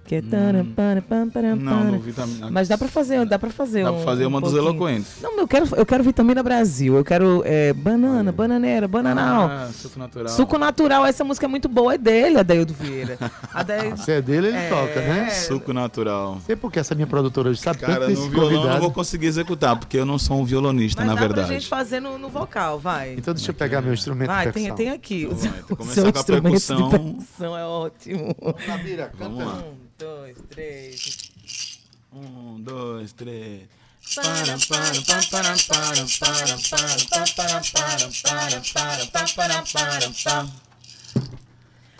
[0.06, 0.20] Que é.
[0.20, 1.56] Hum.
[1.56, 2.50] Não, Vitamina.
[2.50, 4.70] Mas dá pra fazer, dá pra fazer Dá um, pra fazer uma um dos pouquinho.
[4.70, 5.12] eloquentes.
[5.20, 6.96] Não, eu quero, eu quero Vitamina Brasil.
[6.96, 9.48] Eu quero é, banana, bananeira, bananal.
[9.48, 10.28] Ah, suco natural.
[10.28, 13.18] Suco natural, essa música é muito boa, é dele, Adaildo Vieira.
[13.52, 14.00] Adaildo...
[14.00, 14.68] Se é dele, ele É.
[14.68, 15.30] toca, né?
[15.30, 16.38] Suco natural.
[16.46, 18.80] Sei porque essa minha produtora hoje sabe Cara, tanto no violão eu não convidado.
[18.80, 21.46] vou conseguir executar, porque eu não sou um violonista, Mas na dá verdade.
[21.48, 23.14] pra gente fazer no, no vocal, vai.
[23.14, 25.24] Então deixa eu pegar meu instrumento Vai, de tem, tem aqui.
[25.24, 26.88] Então seu, vai, tem que o começar seu com a instrumento percussão.
[26.88, 28.36] de percussão é ótimo.
[28.66, 29.24] Samira, canta.
[29.24, 29.62] Vamos lá.
[29.98, 31.80] Dois, três.
[32.12, 33.66] Um, dois, três.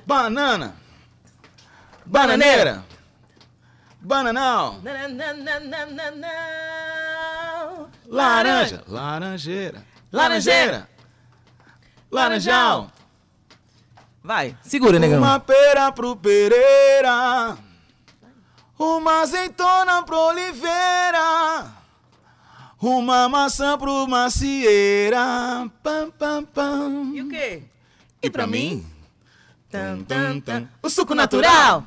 [0.06, 0.76] Banana.
[2.04, 2.84] Bananeira.
[4.00, 4.80] Bananal.
[8.06, 8.84] Laranja.
[8.86, 9.84] Laranjeira.
[10.12, 10.88] Laranjeira.
[12.10, 12.92] Laranjal.
[14.22, 15.18] Vai, segura, negão.
[15.18, 17.56] Uma pera pro Pereira,
[18.78, 21.66] uma azeitona pro Oliveira,
[22.80, 25.70] uma maçã pro Macieira.
[25.82, 27.10] Pam, pam, pam.
[27.14, 27.62] E o quê?
[28.22, 28.86] E pra mim?
[29.70, 30.68] Tan, tan, tan.
[30.82, 31.84] O suco Natural.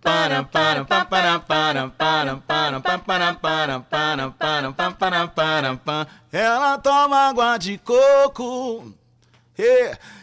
[0.00, 5.76] Para, para, para, para, para, para, para, para, para, para, para, para, para, para, para,
[5.76, 6.08] para.
[6.32, 8.92] Ela toma água de coco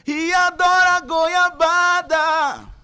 [0.06, 2.79] e adora goiabada.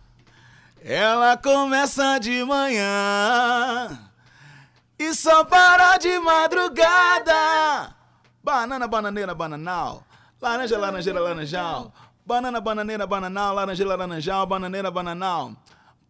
[0.87, 3.89] Ela começa de manhã
[4.99, 7.95] e só para de madrugada.
[8.43, 10.03] Banana, bananeira, bananal.
[10.39, 11.91] Laranja, laranjeira, laranjal.
[12.23, 13.55] Banana, bananeira, bananal.
[13.55, 14.45] Laranjeira, laranjal.
[14.45, 15.53] Bananeira, bananal.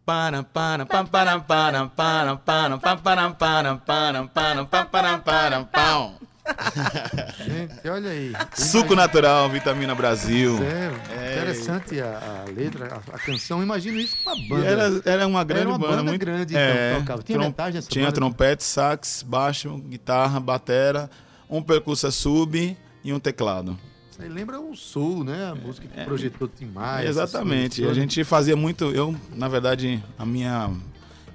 [0.06, 5.64] Para, para, para, para, para, para, para, para, para, para, para, para, para, para, para,
[5.64, 6.16] pau.
[7.46, 8.34] Gente, olha aí.
[8.54, 10.58] Suco natural, vitamina Brasil.
[10.64, 13.62] É, interessante a, a letra, a, a canção.
[13.64, 14.66] Imagino isso com uma banda.
[14.68, 17.24] Era, era uma grande Era uma banda, banda muito grande, então, é, tocava.
[17.24, 18.16] Tinha trom- metade dessa Tinha banda?
[18.16, 21.10] trompete, sax, baixo, guitarra, batera,
[21.50, 23.78] um percussa sub e um teclado.
[24.12, 25.50] Isso aí lembra o Sul, né?
[25.52, 27.04] A música que projetou Tim Maia.
[27.10, 27.82] essas Exatamente.
[27.82, 28.86] coisas A gente fazia muito.
[28.92, 30.72] Eu, na verdade, a minha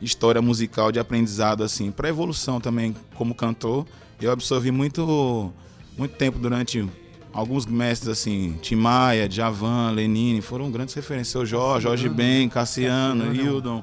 [0.00, 3.86] história musical de aprendizado, assim, para evolução também como cantor,
[4.20, 5.52] eu absorvi muito,
[5.96, 6.86] muito tempo durante
[7.32, 11.28] alguns mestres, assim, Tim Maia, Djavan, Lenine, foram grandes referências.
[11.28, 13.48] Seu Jorge, Jorge Ben, Cassiano, Cassiano.
[13.50, 13.82] Hildon.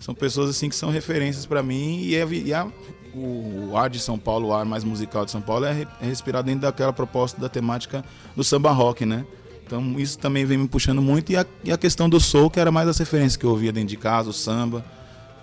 [0.00, 2.66] São pessoas, assim, que são referências para mim e, é, e a-
[3.14, 6.04] o, o ar de São Paulo, o ar mais musical de São Paulo é, é
[6.06, 8.04] respirado dentro daquela proposta da temática
[8.36, 9.24] do samba rock, né?
[9.66, 11.30] Então isso também vem me puxando muito.
[11.32, 13.72] E a, e a questão do soul, que era mais as referências que eu ouvia
[13.72, 14.84] dentro de casa, o samba,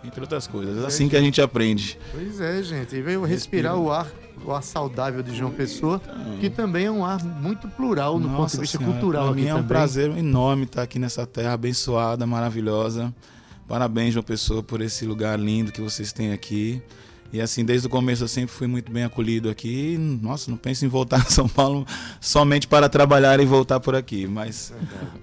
[0.03, 0.83] entre outras coisas.
[0.83, 1.97] É assim que a gente aprende.
[2.11, 2.95] Pois é, gente.
[2.95, 4.07] E veio respirar o ar,
[4.45, 6.01] o ar saudável de João Pessoa,
[6.39, 9.47] que também é um ar muito plural no ponto de vista Senhora, cultural aqui mim
[9.47, 9.67] é um também.
[9.67, 13.13] prazer enorme estar aqui nessa terra abençoada, maravilhosa.
[13.67, 16.81] Parabéns, João Pessoa, por esse lugar lindo que vocês têm aqui.
[17.31, 19.97] E assim, desde o começo eu sempre fui muito bem acolhido aqui.
[20.21, 21.85] Nossa, não penso em voltar a São Paulo
[22.19, 24.27] somente para trabalhar e voltar por aqui.
[24.27, 24.73] Mas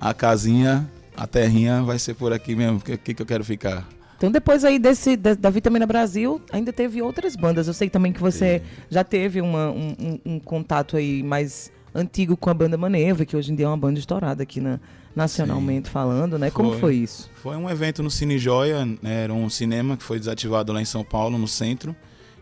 [0.01, 3.87] a casinha, a terrinha vai ser por aqui mesmo, que que, que eu quero ficar.
[4.19, 7.69] Então, depois aí desse, da, da Vitamina Brasil, ainda teve outras bandas.
[7.69, 12.37] Eu sei também que você já teve uma- um, um- um contato aí mais antigo
[12.37, 14.81] com a banda Maneva, que hoje em dia é uma banda estourada aqui na,
[15.15, 16.51] nacionalmente falando, né?
[16.51, 16.81] Como Foi.
[16.81, 17.31] foi isso?
[17.43, 20.85] Foi um evento no Cine Joia, né, era um cinema que foi desativado lá em
[20.85, 21.95] São Paulo, no centro.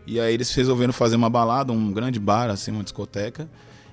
[0.07, 3.49] E aí eles resolveram fazer uma balada, um grande bar, assim, uma discoteca.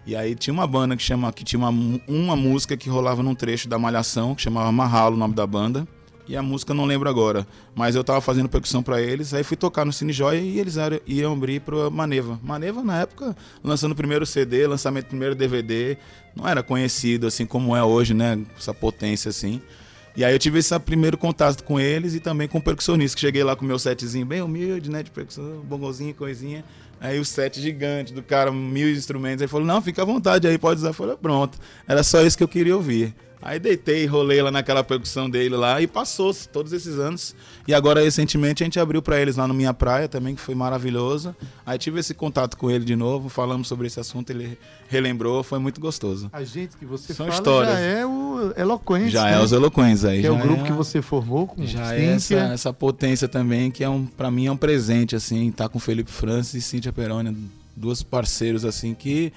[0.06, 1.70] E aí tinha uma banda que chama que tinha uma,
[2.08, 5.88] uma música que rolava num trecho da Malhação, que chamava Marralo, o nome da banda.
[6.28, 9.58] E a música não lembro agora, mas eu tava fazendo percussão pra eles, aí fui
[9.58, 12.40] tocar no Cine Joia e eles iam abrir pro Maneva.
[12.42, 15.98] Maneva na época lançando o primeiro CD, lançamento do primeiro DVD,
[16.34, 19.62] não era conhecido assim como é hoje, né, essa potência assim.
[20.16, 23.22] E aí eu tive esse primeiro contato com eles e também com o percussionista, que
[23.22, 26.64] cheguei lá com o meu setzinho bem humilde, né, de percussão, bongozinho, coisinha.
[27.02, 29.42] Aí o set gigante do cara, mil instrumentos.
[29.42, 30.90] Aí falou, não, fica à vontade aí, pode usar.
[30.90, 31.60] Eu falei, pronto.
[31.86, 33.14] Era só isso que eu queria ouvir.
[33.46, 37.36] Aí deitei, rolei lá naquela percussão dele lá e passou todos esses anos.
[37.68, 40.56] E agora, recentemente, a gente abriu pra eles lá no Minha Praia também, que foi
[40.56, 41.36] maravilhoso.
[41.66, 45.60] Aí tive esse contato com ele de novo, falamos sobre esse assunto, ele relembrou, foi
[45.60, 46.30] muito gostoso.
[46.32, 47.74] A gente que você São fala histórias.
[47.74, 49.36] já é o Eloquente, Já né?
[49.36, 50.22] é os eloquentes aí.
[50.22, 53.70] Que é o grupo é- que você formou com já é essa, essa potência também,
[53.72, 56.92] que é um, para mim é um presente, assim, estar com Felipe Francis e Cíntia
[56.94, 57.36] Peroni,
[57.76, 59.32] duas parceiros, assim, que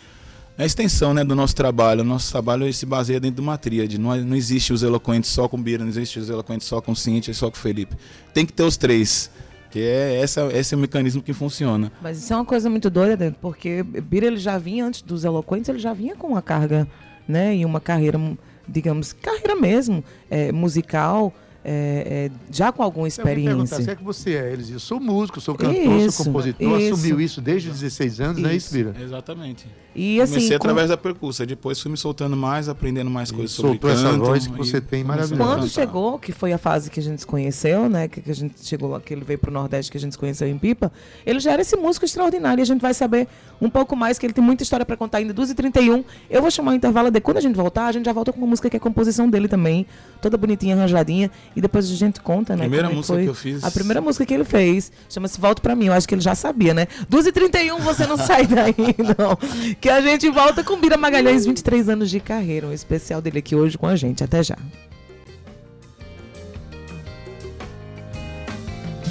[0.58, 2.00] a extensão, né, do nosso trabalho.
[2.00, 3.98] O nosso trabalho se baseia dentro de uma tríade.
[3.98, 6.94] Não, é- não existe os eloquentes só com Bira, não existe os eloquentes só com
[6.94, 7.94] Cíntia e só com Felipe.
[8.32, 9.30] Tem que ter os três,
[9.70, 11.92] que é essa, esse é o mecanismo que funciona.
[12.00, 15.24] Mas isso é uma coisa muito doida, Dentro, porque Bira ele já vinha, antes dos
[15.24, 16.88] Eloquentes, ele já vinha com uma carga,
[17.28, 17.54] né?
[17.56, 18.18] E uma carreira,
[18.66, 21.32] digamos, carreira mesmo, é, musical,
[21.68, 23.82] é, é, já com alguma experiência.
[23.82, 24.52] se é que você é?
[24.52, 26.94] Eles dizem, sou músico, sou cantor, Isso, sou compositor, isso.
[26.94, 28.72] assumiu isso desde os 16 anos, não é isso.
[28.72, 28.94] Bira?
[29.02, 29.66] Exatamente.
[29.92, 33.50] E assim, Comecei com- através da percussa, depois fui me soltando mais, aprendendo mais coisas
[33.50, 35.42] sobre soltou essa canto, voz que você tem maravilhosa.
[35.42, 38.06] Quando chegou, que foi a fase que a gente se conheceu, né?
[38.06, 40.46] Que, que a gente chegou, que ele veio pro Nordeste, que a gente se conheceu
[40.46, 40.92] em Pipa,
[41.24, 42.60] ele já era esse músico extraordinário.
[42.60, 43.26] E a gente vai saber
[43.60, 46.04] um pouco mais, que ele tem muita história para contar ainda, 2h31.
[46.30, 48.38] Eu vou chamar o intervalo de quando a gente voltar, a gente já volta com
[48.38, 49.86] uma música que é composição dele também,
[50.20, 51.30] toda bonitinha, arranjadinha.
[51.56, 52.64] E depois a gente conta, né?
[52.64, 53.22] Primeira é música foi.
[53.24, 53.64] que eu fiz.
[53.64, 55.86] A primeira música que ele fez, chama-se Volta Pra Mim.
[55.86, 56.86] Eu acho que ele já sabia, né?
[57.10, 58.74] 2h31, você não sai daí,
[59.18, 59.74] não.
[59.80, 62.66] Que a gente volta com Bira Magalhães, 23 anos de carreira.
[62.66, 64.22] Um especial dele aqui hoje com a gente.
[64.22, 64.58] Até já.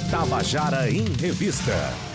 [0.08, 2.05] Tabajara em Revista.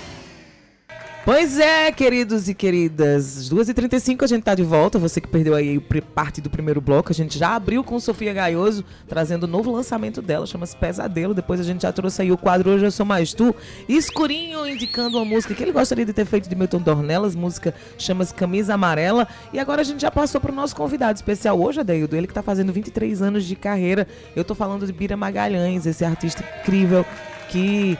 [1.23, 3.47] Pois é, queridos e queridas.
[3.47, 4.97] 2h35 a gente tá de volta.
[4.97, 5.79] Você que perdeu aí
[6.15, 10.19] parte do primeiro bloco, a gente já abriu com Sofia Gaioso, trazendo o novo lançamento
[10.19, 11.35] dela, chama-se Pesadelo.
[11.35, 13.55] Depois a gente já trouxe aí o quadro Hoje Eu Sou Mais Tu.
[13.87, 18.33] Escurinho indicando uma música que ele gostaria de ter feito de Milton Dornelas, música chama-se
[18.33, 19.27] Camisa Amarela.
[19.53, 22.15] E agora a gente já passou pro nosso convidado especial hoje, Adeildo.
[22.15, 24.07] Ele que tá fazendo 23 anos de carreira.
[24.35, 27.05] Eu tô falando de Bira Magalhães, esse artista incrível
[27.51, 27.97] que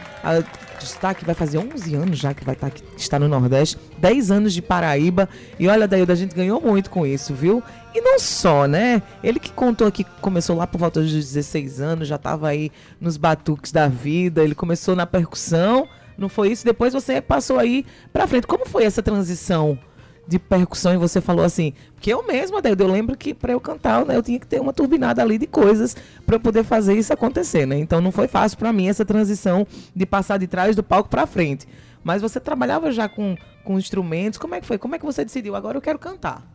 [1.15, 4.53] que vai fazer 11 anos já que vai estar aqui, está no Nordeste, 10 anos
[4.53, 5.27] de Paraíba.
[5.59, 7.63] E olha, Daildo, a gente ganhou muito com isso, viu?
[7.93, 9.01] E não só, né?
[9.23, 13.17] Ele que contou que começou lá por volta dos 16 anos, já estava aí nos
[13.17, 16.63] batuques da vida, ele começou na percussão, não foi isso?
[16.63, 18.47] Depois você passou aí pra frente.
[18.47, 19.77] Como foi essa transição?
[20.27, 23.59] De percussão e você falou assim, porque eu mesma, Adeildo, eu lembro que para eu
[23.59, 26.95] cantar, né, eu tinha que ter uma turbinada ali de coisas para eu poder fazer
[26.97, 27.77] isso acontecer, né?
[27.77, 31.27] Então não foi fácil para mim essa transição de passar de trás do palco para
[31.27, 31.67] frente.
[32.03, 34.77] Mas você trabalhava já com, com instrumentos, como é que foi?
[34.77, 35.55] Como é que você decidiu?
[35.55, 36.50] Agora eu quero cantar.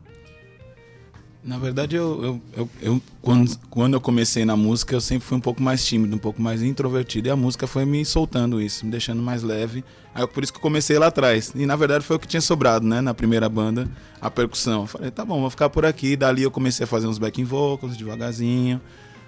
[1.47, 5.37] Na verdade, eu, eu, eu, eu- quando, quando eu comecei na música, eu sempre fui
[5.37, 7.29] um pouco mais tímido, um pouco mais introvertido.
[7.29, 9.85] E a música foi me soltando isso, me deixando mais leve.
[10.13, 11.53] Aí por isso que eu comecei lá atrás.
[11.55, 13.01] E na verdade foi o que tinha sobrado, né?
[13.01, 13.89] Na primeira banda,
[14.21, 14.81] a percussão.
[14.83, 16.17] Eu falei, tá bom, vou ficar por aqui.
[16.17, 18.81] Dali eu comecei a fazer uns backing vocals devagarzinho.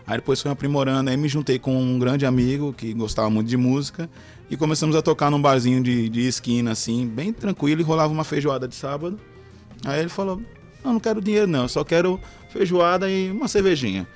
[0.04, 1.10] Aí depois fui aprimorando.
[1.10, 4.10] Aí me juntei com um grande amigo que gostava muito de música.
[4.50, 7.80] E começamos a tocar num barzinho de, de esquina, assim, bem tranquilo.
[7.80, 9.20] E rolava uma feijoada de sábado.
[9.84, 10.42] Aí ele falou:
[10.84, 11.62] Não, não quero dinheiro, não.
[11.62, 14.06] Eu só quero feijoada e uma cervejinha.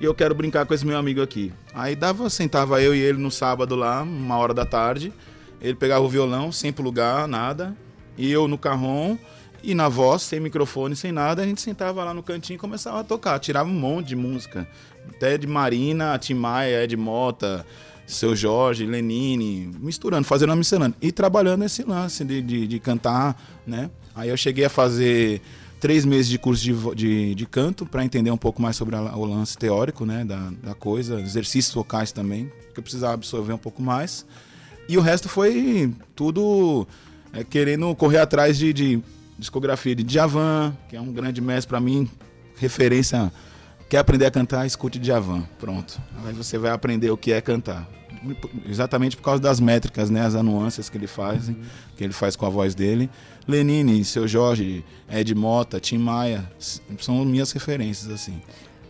[0.00, 1.52] E eu quero brincar com esse meu amigo aqui.
[1.74, 5.12] Aí dava, sentava eu e ele no sábado lá, uma hora da tarde.
[5.60, 7.74] Ele pegava o violão, sem plugar, nada.
[8.16, 9.16] E eu no carrom
[9.62, 11.42] e na voz, sem microfone, sem nada.
[11.42, 13.38] A gente sentava lá no cantinho e começava a tocar.
[13.38, 14.68] Tirava um monte de música.
[15.08, 17.64] Até de Marina, Tim Maia, Ed Mota,
[18.06, 20.94] Seu Jorge, Lenine, misturando, fazendo uma miscelânea.
[21.00, 23.90] E trabalhando esse lance de, de, de cantar, né?
[24.14, 25.40] Aí eu cheguei a fazer
[25.80, 29.16] três meses de curso de, de, de canto para entender um pouco mais sobre a-
[29.16, 30.24] o lance teórico, né?
[30.24, 34.24] Da, da coisa, exercícios vocais também, que eu precisava absorver um pouco mais.
[34.88, 36.86] E o resto foi tudo
[37.32, 39.02] é, querendo correr atrás de, de
[39.38, 42.08] discografia de Djavan, que é um grande mestre para mim,
[42.56, 43.30] referência.
[43.88, 44.66] Quer aprender a cantar?
[44.66, 45.42] Escute Djavan.
[45.58, 46.00] Pronto.
[46.24, 47.88] Aí você vai aprender o que é cantar.
[48.68, 50.24] Exatamente por causa das métricas, né?
[50.24, 51.50] As nuances que ele faz,
[51.96, 53.10] que ele faz com a voz dele.
[53.46, 56.50] Lenine, Seu Jorge, Ed Mota, Tim Maia,
[57.00, 58.40] são minhas referências, assim.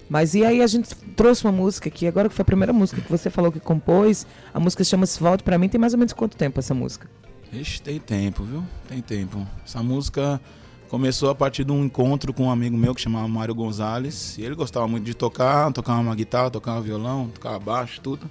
[0.09, 3.01] Mas e aí a gente trouxe uma música aqui, agora que foi a primeira música
[3.01, 6.13] que você falou que compôs, a música chama-se Volte Pra Mim, tem mais ou menos
[6.13, 7.09] quanto tempo essa música?
[7.53, 8.65] Ixi, tem tempo, viu?
[8.89, 9.47] Tem tempo.
[9.65, 10.41] Essa música
[10.89, 14.37] começou a partir de um encontro com um amigo meu que chamava Mário Gonzalez.
[14.39, 18.29] E ele gostava muito de tocar, tocava uma guitarra, tocava violão, tocava baixo, tudo.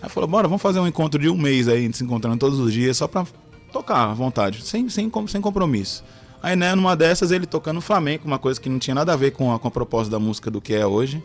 [0.00, 2.72] Aí falou, bora, vamos fazer um encontro de um mês aí, se encontrando todos os
[2.72, 3.26] dias, só pra
[3.72, 6.04] tocar à vontade, sem, sem, sem compromisso.
[6.42, 9.32] Aí, né, numa dessas, ele tocando flamenco, uma coisa que não tinha nada a ver
[9.32, 11.22] com a, com a proposta da música do que é hoje.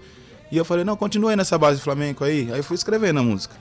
[0.51, 2.49] E eu falei, não, continue nessa base de flamenco aí.
[2.51, 3.55] Aí eu fui escrevendo a música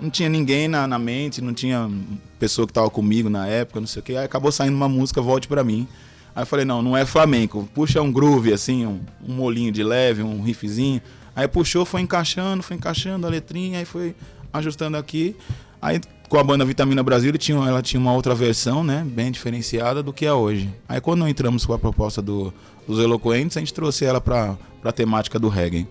[0.00, 1.90] não tinha ninguém na, na mente, não tinha
[2.38, 4.16] pessoa que tava comigo na época, não sei o que.
[4.16, 5.88] Aí acabou saindo uma música, volte pra mim.
[6.34, 9.82] Aí eu falei, não, não é flamenco, puxa um groove assim, um, um molinho de
[9.82, 11.02] leve, um riffzinho.
[11.34, 14.14] Aí puxou, foi encaixando, foi encaixando a letrinha, aí foi
[14.52, 15.36] ajustando aqui.
[15.80, 19.30] Aí com a banda Vitamina Brasil, ele tinha, ela tinha uma outra versão, né, bem
[19.30, 20.68] diferenciada do que é hoje.
[20.88, 22.52] Aí quando entramos com a proposta do,
[22.86, 25.88] dos Eloquentes, a gente trouxe ela pra, pra temática do reggae.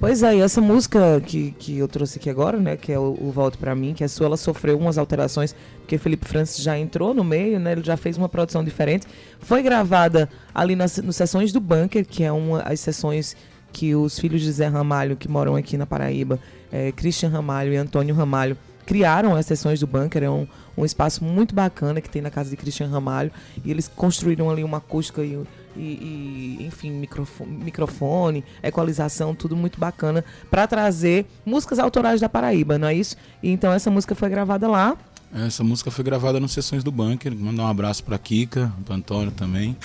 [0.00, 3.12] Pois é, e essa música que, que eu trouxe aqui agora, né, que é o,
[3.12, 7.14] o Pra Mim, que é sua, ela sofreu umas alterações, porque Felipe Francis já entrou
[7.14, 9.06] no meio, né, ele já fez uma produção diferente.
[9.38, 13.36] Foi gravada ali nas, nas sessões do Bunker, que é uma as sessões
[13.74, 16.38] que os filhos de Zé Ramalho, que moram aqui na Paraíba,
[16.72, 18.56] é, Christian Ramalho e Antônio Ramalho,
[18.86, 22.50] criaram as sessões do Bunker, é um, um espaço muito bacana que tem na casa
[22.50, 23.30] de Christian Ramalho,
[23.64, 25.42] e eles construíram ali uma acústica e,
[25.76, 32.78] e- e, enfim, microfone, microfone, equalização, tudo muito bacana, para trazer músicas autorais da Paraíba,
[32.78, 33.16] não é isso?
[33.42, 34.96] E então essa música foi gravada lá,
[35.34, 37.34] Essa música foi gravada nas sessões do Bunker.
[37.34, 39.76] Mandar um abraço pra Kika, pro Antônio também,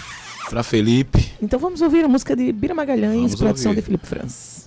[0.50, 1.32] pra Felipe.
[1.41, 3.82] então vamos ouvir a música de Bira Magalhães, Vamos produção ouvir.
[3.82, 4.59] de Felipe Francis.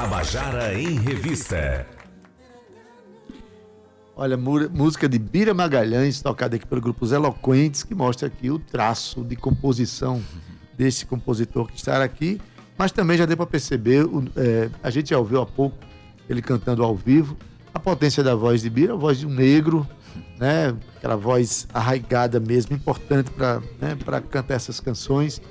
[0.00, 1.84] Tabajara em Revista.
[4.14, 8.60] Olha, música de Bira Magalhães, tocada aqui pelo grupo Os Eloquentes, que mostra aqui o
[8.60, 10.22] traço de composição
[10.76, 12.40] desse compositor que está aqui.
[12.78, 15.76] Mas também já deu para perceber, é, a gente já ouviu há pouco
[16.30, 17.36] ele cantando ao vivo,
[17.74, 19.84] a potência da voz de Bira, a voz de um negro,
[20.38, 20.76] né?
[20.96, 23.98] Aquela voz arraigada mesmo, importante para né,
[24.30, 25.42] cantar essas canções.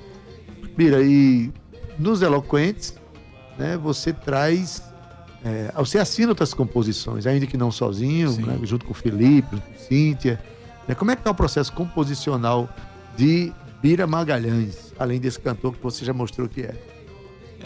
[0.74, 1.52] Bira, e
[1.98, 2.97] nos Eloquentes,
[3.58, 4.82] né, você traz
[5.44, 9.78] é, você assina outras composições, ainda que não sozinho, né, junto com o Felipe, com
[9.78, 10.40] Cíntia.
[10.86, 12.68] Né, como é que está o processo composicional
[13.16, 16.74] de Bira Magalhães, além desse cantor que você já mostrou que é?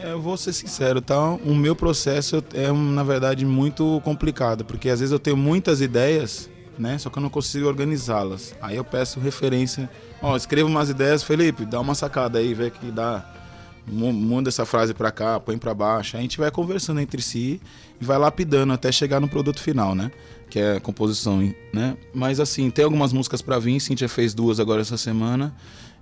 [0.02, 1.20] É, eu vou ser sincero, tá?
[1.20, 6.50] O meu processo é, na verdade, muito complicado, porque às vezes eu tenho muitas ideias,
[6.78, 6.98] né?
[6.98, 8.54] Só que eu não consigo organizá-las.
[8.60, 9.88] Aí eu peço referência.
[10.20, 13.24] Ó, escreva umas ideias, Felipe, dá uma sacada aí, vê que dá.
[13.86, 16.16] Muda essa frase pra cá, põe pra baixo.
[16.16, 17.60] A gente vai conversando entre si
[18.00, 20.10] e vai lapidando até chegar no produto final, né?
[20.48, 21.96] Que é a composição, né?
[22.14, 23.80] Mas assim, tem algumas músicas pra vir.
[23.80, 25.54] Cintia fez duas agora essa semana.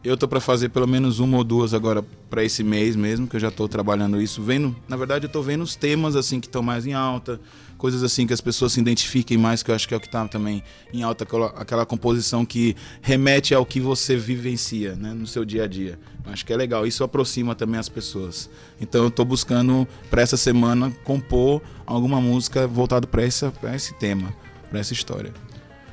[0.03, 3.37] Eu tô pra fazer pelo menos uma ou duas agora pra esse mês mesmo, que
[3.37, 4.43] eu já tô trabalhando isso.
[4.43, 7.39] Vendo, na verdade, eu tô vendo os temas assim que estão mais em alta,
[7.81, 10.09] coisas assim que as pessoas se identifiquem mais, que eu acho que é o que
[10.09, 10.63] tá também
[10.93, 11.27] em alta,
[11.57, 15.99] aquela, composição que remete ao que você vivencia, né, no seu dia a dia.
[16.25, 18.51] Eu Acho que é legal, isso aproxima também as pessoas.
[18.79, 24.33] Então eu tô buscando pra essa semana compor alguma música voltada pra esse tema,
[24.69, 25.33] pra essa história.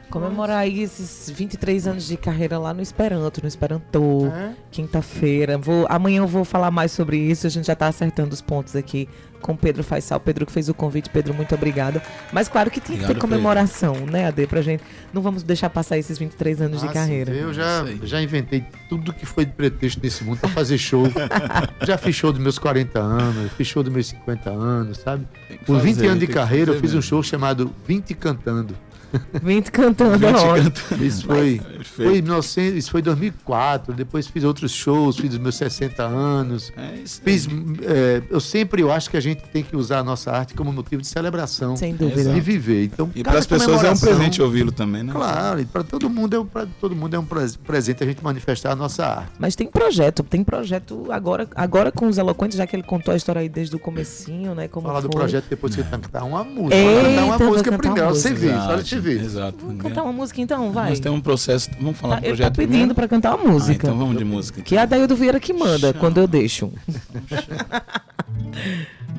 [0.10, 4.52] Comemorar aí esses 23 anos de carreira lá no Esperanto, no Esperanto, É?
[4.72, 5.58] quinta-feira.
[5.58, 8.76] Vou, amanhã eu vou falar mais sobre isso, a gente já tá acertando os pontos
[8.76, 9.08] aqui
[9.42, 10.20] com o Pedro Faisal.
[10.20, 12.02] Pedro que fez o convite, Pedro, muito obrigada.
[12.32, 14.82] Mas claro que tem que ter Obrigado, comemoração, né, Ade, pra gente.
[15.14, 17.34] Não vamos deixar passar esses 23 anos de Ah, carreira.
[17.34, 21.04] sim, eu já, já inventei tudo que foi de pretexto nesse mundo para fazer show.
[21.86, 25.28] já fiz show dos meus 40 anos, fiz show dos meus 50 anos, sabe?
[25.66, 28.74] Por 20 fazer, anos de carreira, eu fiz um show chamado 20 Cantando.
[29.42, 30.56] Vem te cantando, Vem te ó.
[30.56, 31.04] cantando.
[31.06, 31.86] Isso foi, Perfeito.
[31.86, 33.94] foi, em 1900, isso foi em 2004.
[33.94, 36.72] Depois fiz outros shows, fiz os meus 60 anos.
[36.78, 36.98] É.
[37.06, 37.48] Fiz,
[37.84, 40.72] é, eu sempre eu acho que a gente tem que usar a nossa arte como
[40.72, 42.36] motivo de celebração Sem dúvida.
[42.36, 42.86] e viver.
[42.86, 45.14] Então, E para as pessoas é um presente ouvi-lo também, né?
[45.14, 48.08] Claro, e para todo mundo é um, pra todo mundo é um pres- presente a
[48.08, 49.32] gente manifestar a nossa arte.
[49.40, 53.18] Mas tem projeto, tem projeto agora, agora com os eloquentes, já que ele contou a
[53.18, 54.68] história aí desde o comecinho, né?
[54.68, 56.76] Como Falar do projeto depois que cantar uma música.
[56.76, 58.08] Eita, cantar uma música primeiro.
[58.08, 58.48] uma Você música.
[58.48, 59.07] vê, só você vê.
[59.12, 59.58] Exato.
[59.66, 60.90] Vamos cantar uma música então, vai.
[60.90, 61.70] Nós temos um processo.
[61.80, 63.88] Vamos falar Tá, do ele tá projeto pedindo pra cantar uma Ah, música.
[63.88, 64.62] então vamos de música.
[64.62, 66.72] Que é a Daildo Vieira que manda, quando eu deixo.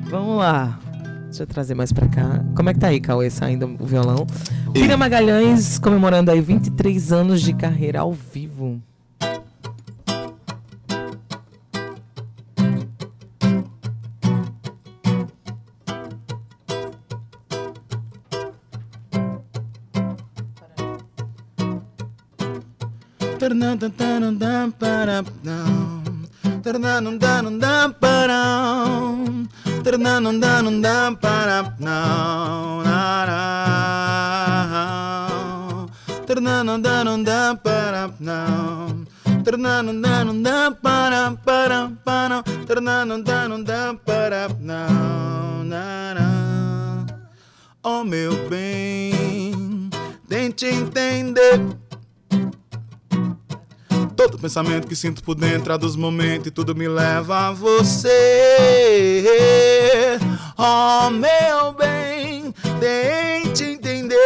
[0.09, 0.79] Vamos lá.
[1.25, 2.43] Deixa eu trazer mais pra cá.
[2.55, 4.25] Como é que tá aí, Cauê, saindo o violão?
[4.71, 8.81] Bira Magalhães comemorando aí 23 anos de carreira ao vivo.
[47.81, 49.89] Oh meu bem,
[50.27, 51.59] tente entender
[54.39, 58.89] pensamento que sinto por dentro dos momentos e tudo me leva a você.
[60.57, 64.19] Oh, meu bem, tente entender.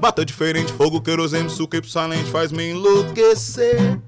[0.00, 3.98] Bateu diferente, fogo, querosene, suco e salente faz me enlouquecer.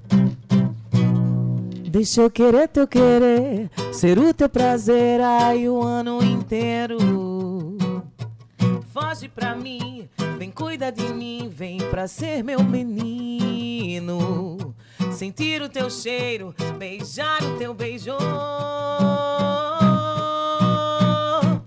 [1.89, 7.77] Deixa eu querer teu querer, ser o teu prazer aí o ano inteiro.
[8.93, 10.07] Foge pra mim,
[10.39, 14.73] vem cuida de mim, vem pra ser meu menino.
[15.11, 18.15] Sentir o teu cheiro, beijar o teu beijo.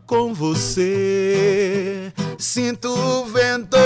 [0.06, 3.76] Com você, sinto o vento.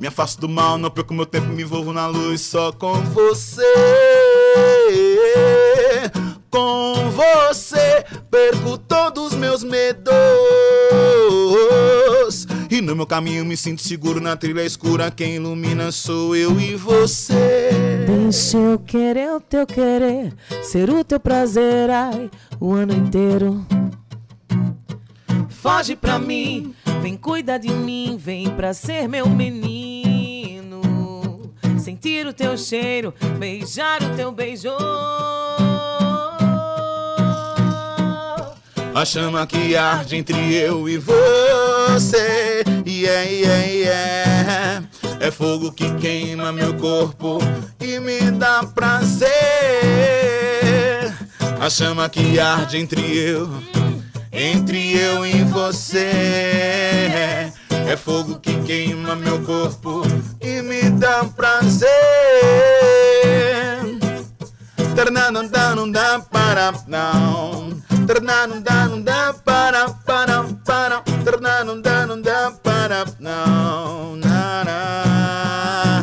[0.00, 3.62] Me afasto do mal, não perco meu tempo, me envolvo na luz só com você.
[6.50, 10.14] Com você, perco todos os meus medos.
[12.70, 15.10] E no meu caminho me sinto seguro na trilha escura.
[15.10, 17.70] Quem ilumina sou eu e você.
[18.06, 23.66] Deixa eu querer o teu querer, ser o teu prazer, ai, o ano inteiro.
[25.48, 30.80] Foge pra mim, vem cuidar de mim, vem pra ser meu menino.
[31.76, 34.70] Sentir o teu cheiro, beijar o teu beijo.
[38.92, 42.64] A chama que arde entre eu e você.
[42.84, 44.84] Yeah, yeah, yeah.
[45.20, 47.38] É fogo que queima meu corpo
[47.80, 49.30] e me dá prazer.
[51.60, 53.48] A chama que arde entre eu,
[54.32, 56.10] entre eu e você.
[57.70, 60.02] É fogo que queima meu corpo
[60.40, 61.88] e me dá prazer.
[64.94, 67.59] Dá não dá para não.
[68.12, 71.00] Ternano dá não dá para para para.
[71.22, 74.16] Ternano dá não dá para não.
[74.16, 74.64] Na,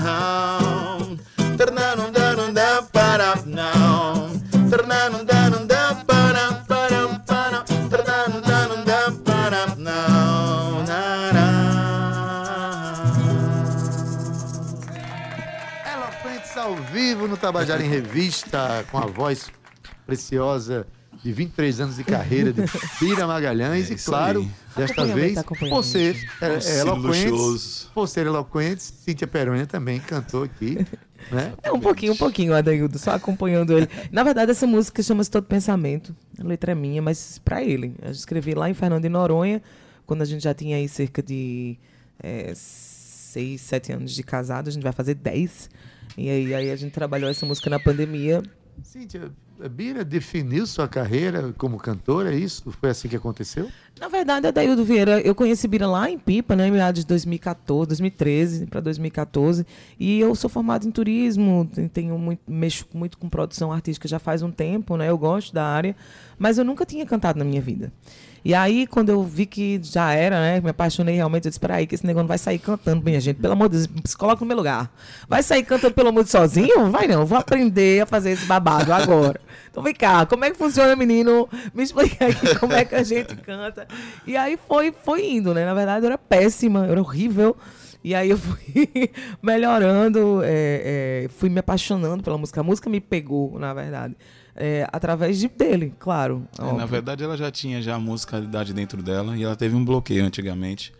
[0.06, 1.18] não.
[1.58, 4.40] Ternano dá não dá para não.
[4.70, 7.64] Ternano dá não dá para para para.
[7.90, 10.86] Ternano dá não dá para não.
[10.86, 11.34] Na,
[15.94, 19.52] Eloquentes ao vivo no Tabajara em Revista, com a voz
[20.06, 20.88] preciosa
[21.24, 22.62] de 23 anos de carreira de
[23.00, 24.52] Pira Magalhães É e, claro, aí.
[24.76, 27.92] desta vez, por ser é, é, Estilo eloquente, luxuoso.
[27.94, 30.78] por ser eloquente, Cíntia Perônia também cantou aqui,
[31.32, 31.54] né?
[31.64, 33.88] É um pouquinho, um pouquinho, Adaildo, só acompanhando ele.
[34.12, 36.16] Na verdade, essa música chama-se Todo Pensamento.
[36.40, 37.96] A letra é minha, mas pra ele.
[38.02, 39.62] Eu escrevi lá em Fernando de Noronha,
[40.06, 41.78] quando a gente já tinha aí cerca de
[42.22, 44.68] é, seis, sete anos de casado.
[44.68, 45.70] A gente vai fazer dez.
[46.18, 48.42] E aí, aí a gente trabalhou essa música na pandemia.
[48.84, 49.32] Cíntia,
[49.70, 52.72] Bira definiu sua carreira como cantora, é isso?
[52.72, 53.70] Foi assim que aconteceu?
[54.00, 57.88] Na verdade, Adaildo Vieira, eu conheci Bira lá em Pipa, né, em meados de 2014,
[57.88, 59.66] 2013 para 2014,
[60.00, 64.20] e eu sou formado em turismo, te- tenho muito, mexo muito com produção artística já
[64.20, 65.96] faz um tempo, né, eu gosto da área,
[66.38, 67.92] mas eu nunca tinha cantado na minha vida.
[68.46, 71.86] E aí, quando eu vi que já era, né, me apaixonei realmente, eu disse, peraí,
[71.86, 74.40] que esse negócio não vai sair cantando, minha gente, pelo amor de Deus, se coloca
[74.40, 74.90] no meu lugar.
[75.28, 76.90] Vai sair cantando pelo mundo sozinho?
[76.90, 79.42] Vai não, vou aprender a fazer esse babado agora.
[79.78, 81.48] Então vem cá, como é que funciona, menino?
[81.72, 83.88] Me explica aqui como é que a gente canta.
[84.26, 85.64] E aí foi, foi indo, né?
[85.66, 87.56] Na verdade, eu era péssima, eu era horrível.
[88.04, 92.60] E aí eu fui melhorando, é, é, fui me apaixonando pela música.
[92.60, 94.18] A música me pegou, na verdade.
[94.56, 96.48] é, através de, dele, claro.
[96.58, 99.86] É, na verdade, ela já tinha já a musicalidade dentro dela e ela teve um
[99.86, 100.92] bloqueio antigamente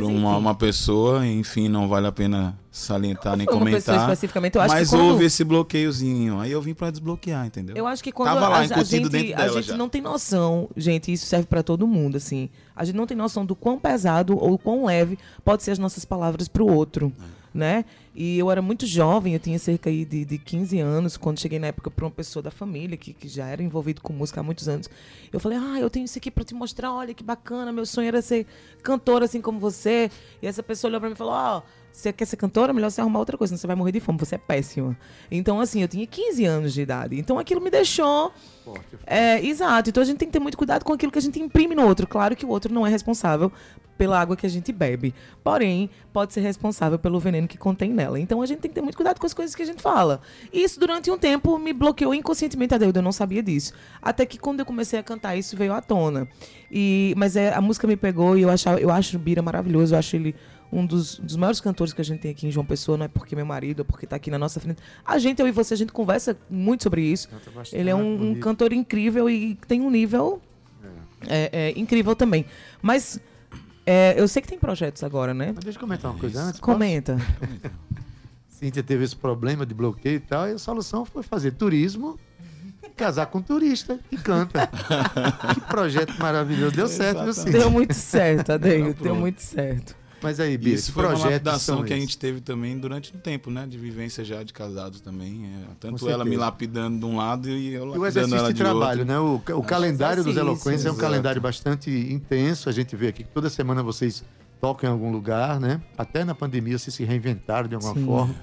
[0.00, 0.38] por Mas, uma, enfim.
[0.40, 3.96] uma pessoa, enfim, não vale a pena salientar nem uma comentar.
[4.00, 6.40] especificamente, eu acho mas que quando- houve esse bloqueiozinho.
[6.40, 7.76] Aí eu vim pra desbloquear, entendeu?
[7.76, 9.76] Eu acho que quando Tava a, lá, a- a gente, dentro a gente já.
[9.76, 12.48] não tem noção, gente, isso serve pra todo mundo, assim.
[12.74, 16.04] A gente não tem noção do quão pesado ou quão leve pode ser as nossas
[16.04, 17.43] palavras pro outro, É.
[17.54, 17.84] né?
[18.14, 21.58] E eu era muito jovem, eu tinha cerca aí de, de 15 anos, quando cheguei
[21.58, 24.42] na época pra uma pessoa da família, que, que já era envolvido com música há
[24.42, 24.90] muitos anos.
[25.32, 28.08] Eu falei, ah, eu tenho isso aqui pra te mostrar, olha que bacana, meu sonho
[28.08, 28.46] era ser
[28.82, 30.10] cantora assim como você.
[30.42, 31.62] E essa pessoa olhou pra mim e falou, ó,
[31.94, 32.72] você quer ser cantora?
[32.72, 34.98] Melhor você arrumar outra coisa, senão você vai morrer de fome, você é péssima.
[35.30, 37.16] Então, assim, eu tinha 15 anos de idade.
[37.16, 38.32] Então aquilo me deixou.
[39.06, 39.90] É, exato.
[39.90, 41.86] Então a gente tem que ter muito cuidado com aquilo que a gente imprime no
[41.86, 42.06] outro.
[42.08, 43.52] Claro que o outro não é responsável
[43.96, 45.14] pela água que a gente bebe.
[45.42, 48.18] Porém, pode ser responsável pelo veneno que contém nela.
[48.18, 50.20] Então a gente tem que ter muito cuidado com as coisas que a gente fala.
[50.52, 53.72] E isso durante um tempo me bloqueou inconscientemente, Adeudo, eu não sabia disso.
[54.02, 56.28] Até que quando eu comecei a cantar, isso veio à tona.
[56.70, 59.94] E, mas é, a música me pegou e eu, achava, eu acho o Bira maravilhoso,
[59.94, 60.34] eu acho ele
[60.72, 63.08] um dos, dos maiores cantores que a gente tem aqui em João Pessoa, não é
[63.08, 64.82] porque meu marido, é porque tá aqui na nossa frente.
[65.04, 67.28] A gente, eu e você, a gente conversa muito sobre isso.
[67.72, 70.42] Ele é um, um cantor incrível e tem um nível
[71.28, 72.44] é, é, incrível também.
[72.82, 73.20] Mas
[73.86, 75.52] é, eu sei que tem projetos agora, né?
[75.54, 76.60] Mas deixa eu comentar uma coisa antes.
[76.60, 77.18] Comenta.
[78.48, 82.18] Cíntia teve esse problema de bloqueio e tal, e a solução foi fazer turismo,
[82.96, 84.68] casar com turista e canta.
[85.52, 86.74] que projeto maravilhoso.
[86.74, 87.52] Deu certo, viu, Cíntia?
[87.52, 88.94] Deu muito certo, Adeio.
[88.94, 89.96] Deu muito certo.
[90.24, 93.50] Mas aí, Bia, Isso foi uma lapidação que a gente teve também durante um tempo,
[93.50, 93.66] né?
[93.68, 95.44] De vivência já de casados também.
[95.44, 98.48] é, tanto ela me lapidando de um lado e eu E o lapidando exercício ela
[98.48, 99.04] de de trabalho, outro.
[99.04, 99.18] né?
[99.20, 101.00] O, o calendário dos exercício, Eloquência é um exato.
[101.08, 102.70] calendário bastante intenso.
[102.70, 104.24] A gente vê aqui que toda semana vocês
[104.60, 105.80] tocam em algum lugar, né?
[105.98, 108.06] Até na pandemia vocês se reinventaram de alguma Sim.
[108.06, 108.34] forma.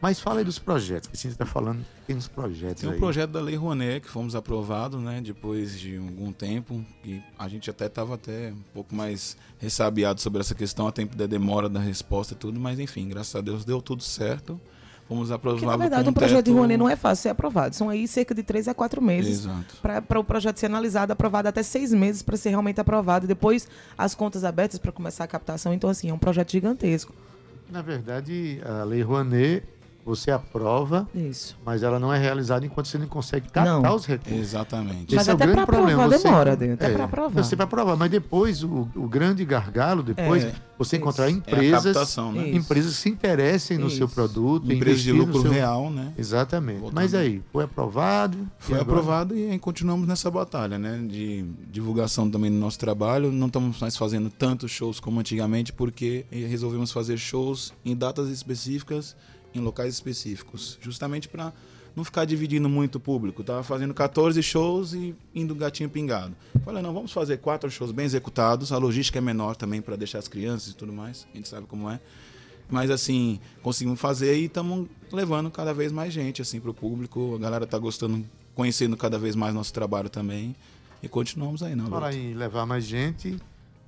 [0.00, 2.92] Mas fala aí dos projetos, que a gente está falando, tem uns projetos Tem um
[2.92, 2.98] aí.
[2.98, 5.20] projeto da Lei Rouanet que fomos aprovados, né?
[5.20, 6.84] Depois de algum tempo.
[7.04, 11.16] E a gente até estava até um pouco mais ressabiado sobre essa questão, a tempo
[11.16, 12.60] da demora da resposta e tudo.
[12.60, 14.60] Mas enfim, graças a Deus deu tudo certo.
[15.08, 17.74] Fomos aprovados na verdade, um projeto de Rouanet não é fácil ser aprovado.
[17.74, 19.76] São aí cerca de três a quatro meses Exato.
[20.06, 23.24] para o projeto ser analisado, aprovado até seis meses para ser realmente aprovado.
[23.24, 25.72] E depois as contas abertas para começar a captação.
[25.72, 27.14] Então, assim, é um projeto gigantesco.
[27.70, 29.64] Na verdade, a Lei Rouanet,
[30.08, 31.56] você aprova, Isso.
[31.64, 33.94] mas ela não é realizada enquanto você não consegue captar Não.
[33.94, 34.38] os recursos.
[34.40, 35.14] Exatamente.
[35.14, 36.08] Mas Esse é o até grande pra aprovar problema.
[36.18, 37.44] Você- demora, Adê, até é, pra aprovar.
[37.44, 41.02] Você vai aprovar, mas depois o, o grande gargalo depois É, você isso.
[41.02, 42.48] encontrar É a empresas, captação, né?
[42.48, 42.58] Isso.
[42.58, 44.14] empresas que se interessem no seu Isso.
[44.14, 46.12] produto, Empresa de lucro seu- real, né?
[46.16, 46.78] Exatamente.
[46.80, 46.94] Voltando.
[46.96, 48.38] Mas aí, foi aprovado?
[48.58, 48.98] Foi e agora?
[49.00, 51.00] aprovado e aí continuamos nessa batalha, né?
[51.06, 53.30] De divulgação também do nosso trabalho.
[53.30, 59.16] Não estamos mais fazendo tantos shows como antigamente, porque resolvemos fazer shows em datas específicas,
[59.54, 60.78] em locais específicos.
[60.80, 61.52] Justamente para
[61.94, 63.42] não ficar dividindo muito o público.
[63.42, 66.34] Tava fazendo 14 shows e indo gatinho pingado.
[66.64, 68.72] Falei, não, vamos fazer quatro shows bem executados.
[68.72, 71.26] A logística é menor também para deixar as crianças e tudo mais.
[71.32, 72.00] A gente sabe como é.
[72.70, 77.34] Mas assim, conseguimos fazer e estamos levando cada vez mais gente assim pro público.
[77.34, 78.24] A galera tá gostando,
[78.54, 80.54] conhecendo cada vez mais nosso trabalho também.
[81.02, 81.96] E continuamos aí na luta.
[81.96, 83.36] Falar em levar mais gente,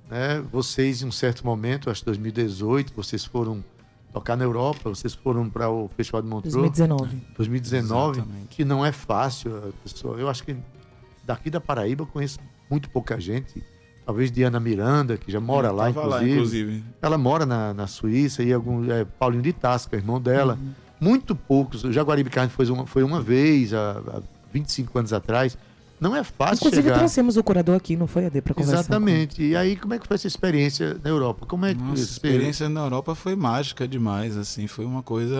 [0.09, 0.43] né?
[0.51, 3.63] Vocês, em um certo momento, acho que 2018, vocês foram
[4.11, 6.53] tocar na Europa, vocês foram para o Festival de Montreux.
[6.53, 7.21] 2019.
[7.37, 8.47] 2019, Exatamente.
[8.49, 10.17] que não é fácil, a pessoa.
[10.17, 10.55] Eu acho que
[11.23, 12.39] daqui da Paraíba eu conheço
[12.69, 13.63] muito pouca gente.
[14.05, 16.31] Talvez Diana Miranda, que já mora Eu lá, inclusive.
[16.31, 16.83] inclusive.
[17.01, 20.57] Ela mora na, na Suíça e algum, é, Paulinho de Tasca, irmão dela.
[20.59, 20.71] Uhum.
[20.99, 21.83] Muito poucos.
[21.83, 25.57] O Jaguaribe Carne foi uma, foi uma vez, há, há 25 anos atrás.
[26.01, 26.97] Não é fácil Inclusive, chegar.
[26.97, 28.79] trouxemos o curador aqui, não foi, Adê, pra conversar?
[28.79, 29.39] Exatamente.
[29.39, 31.45] E aí, como é que foi essa experiência na Europa?
[31.45, 35.39] Como é que Nossa, a experiência na Europa foi mágica demais, assim, foi uma coisa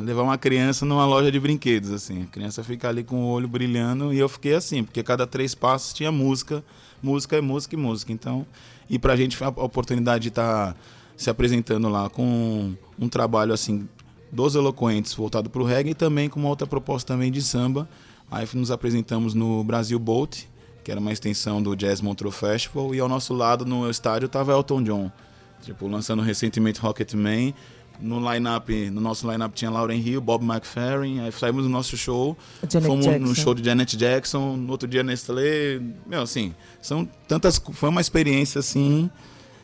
[0.00, 3.48] levar uma criança numa loja de brinquedos, assim, a criança ficar ali com o olho
[3.48, 6.62] brilhando e eu fiquei assim, porque cada três passos tinha música,
[7.02, 8.44] música é música e música, então,
[8.90, 10.76] e pra gente foi a oportunidade de estar
[11.16, 13.88] se apresentando lá com um trabalho assim
[14.30, 17.88] dos eloquentes voltado para o reggae e também com uma outra proposta também de samba.
[18.32, 20.48] Aí nos apresentamos no Brasil Boat,
[20.82, 24.52] que era uma extensão do Jazz Montreux Festival, e ao nosso lado no estádio estava
[24.52, 25.12] Elton John,
[25.60, 27.54] tipo lançando recentemente Rocketman.
[28.00, 32.36] No line-up, no nosso line-up tinha Lauren Hill, Bob McFerrin, aí saímos do nosso show,
[32.68, 33.34] Janet fomos no Jackson.
[33.34, 38.60] show de Janet Jackson, no outro dia Nestlé, meu, assim, são tantas, foi uma experiência
[38.60, 39.10] assim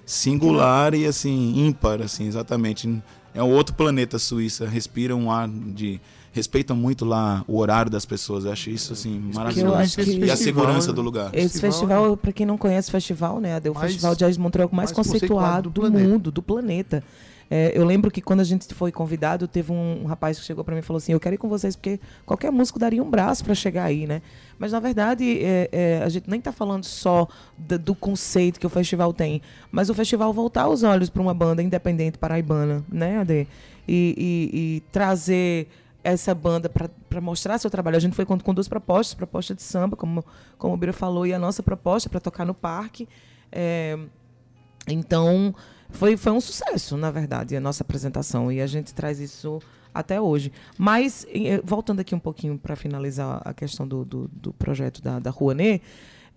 [0.04, 3.02] singular e assim ímpar, assim, exatamente.
[3.34, 6.00] É um outro planeta Suíça, respira um ar de
[6.32, 8.44] respeitam muito lá o horário das pessoas.
[8.44, 9.74] Eu acho isso assim maravilhoso.
[9.76, 10.94] acho que- E a Festival, segurança né?
[10.94, 11.30] do lugar.
[11.32, 14.34] Esse Festival, festival, pra quem não conhece o festival, né, Adê, o Mais- Festival Jazz
[14.36, 17.02] de Montreal mais, mais conceituado conceituado do do, mundo, do planeta.
[17.50, 20.62] É, eu lembro que quando a gente foi convidado, teve um, um rapaz que chegou
[20.62, 23.08] pra mim e falou assim: Eu quero ir com vocês porque qualquer músico daria um
[23.08, 24.20] braço pra chegar aí, né?
[24.58, 27.26] Mas na verdade, é, é, a gente nem tá falando só
[27.56, 29.40] da- do conceito que o festival tem,
[29.72, 33.46] mas o festival voltar os olhos pra uma banda independente paraibana, né, Adê?
[33.88, 35.68] E, e- e trazer
[36.02, 37.96] essa banda para mostrar seu trabalho.
[37.96, 40.24] A gente foi com, com duas propostas, proposta de samba, como,
[40.56, 43.08] como o Bira falou, e a nossa proposta para tocar no parque.
[43.50, 43.98] É,
[44.86, 45.54] então,
[45.90, 48.50] foi, foi um sucesso, na verdade, a nossa apresentação.
[48.50, 49.60] E a gente traz isso
[49.92, 50.52] até hoje.
[50.76, 55.18] Mas, eh, voltando aqui um pouquinho para finalizar a questão do, do, do projeto da,
[55.18, 55.82] da Rouanet,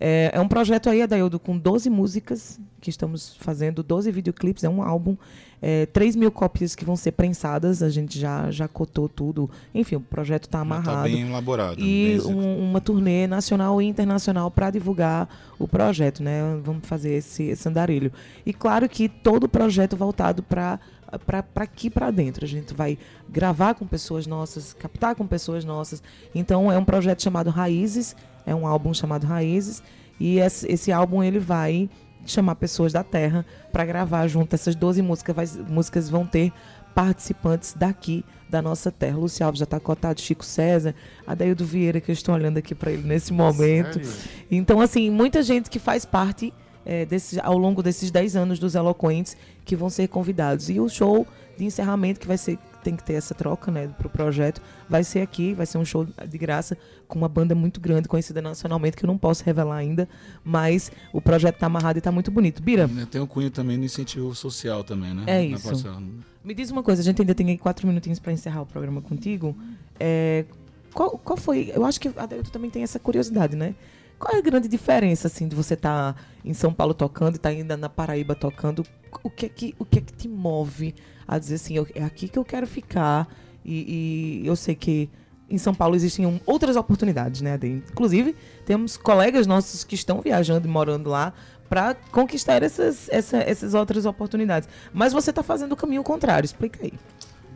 [0.04, 4.68] é, é um projeto aí, Adaildo, com 12 músicas que estamos fazendo, 12 videoclipes, é
[4.68, 5.16] um álbum,
[5.62, 9.48] é, 3 mil cópias que vão ser prensadas, a gente já, já cotou tudo.
[9.72, 11.80] Enfim, o projeto está Já amarrado Tá bem elaborado.
[11.80, 15.28] e um- uma turnê nacional e internacional para divulgar
[15.60, 16.40] o projeto, né?
[16.64, 18.10] Vamos fazer esse, esse andarilho.
[18.44, 20.80] E claro que todo o projeto voltado para
[21.26, 22.42] para aqui para dentro.
[22.42, 22.96] A gente vai
[23.28, 26.02] gravar com pessoas nossas, captar com pessoas nossas.
[26.34, 28.16] Então é um projeto chamado Raízes,
[28.46, 29.82] é um álbum chamado Raízes
[30.18, 31.88] e esse, álbum ele vai
[32.24, 36.52] chamar pessoas da terra para gravar junto essas 12 músicas, vai- músicas vão ter
[36.94, 39.16] participantes daqui da nossa terra.
[39.16, 40.94] Lúcio Alves já está cotado, Chico César,
[41.26, 43.94] Adaildo Vieira, que eu estou olhando aqui para ele nesse momento.
[44.04, 44.46] Sério?
[44.50, 46.52] Então, assim, muita gente que faz parte
[46.84, 50.68] é, desse, ao longo desses 10 anos dos Eloquentes que vão ser convidados.
[50.68, 51.26] E o show
[51.56, 55.20] de encerramento, que vai ser, tem que ter essa troca, né, pro projeto, vai ser
[55.20, 56.76] aqui, vai ser um show de graça
[57.06, 60.08] com uma banda muito grande, conhecida nacionalmente, que eu não posso revelar ainda,
[60.44, 62.62] mas o projeto tá amarrado e tá muito bonito.
[62.62, 65.24] Bira, Tem um cunho também no incentivo social também, né?
[65.26, 65.64] É isso.
[65.68, 66.02] parcela.
[66.44, 69.56] Me diz uma coisa, a gente ainda tem quatro minutinhos para encerrar o programa contigo.
[69.98, 70.44] É,
[70.92, 71.72] qual, qual foi?
[71.74, 73.74] Eu acho que a Adelto também tem essa curiosidade, né?
[74.18, 77.48] Qual é a grande diferença, assim, de você estar em São Paulo tocando e estar
[77.48, 78.84] ainda na Paraíba tocando?
[79.22, 80.94] O que é que, o que, é que te move
[81.26, 83.28] a dizer assim, eu- é aqui que eu quero ficar
[83.64, 85.08] e, e eu sei que
[85.50, 87.82] em São Paulo existem um- outras oportunidades, né, Ade?
[87.90, 91.32] Inclusive, temos colegas nossos que estão viajando e morando lá
[91.68, 94.68] para conquistar essas, essa- essas outras oportunidades.
[94.92, 96.92] Mas você está fazendo o caminho contrário, explica aí.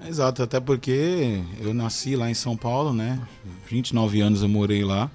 [0.07, 3.19] Exato, até porque eu nasci lá em São Paulo, né?
[3.69, 5.11] 29 anos eu morei lá.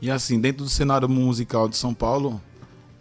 [0.00, 2.40] E assim, dentro do cenário musical de São Paulo,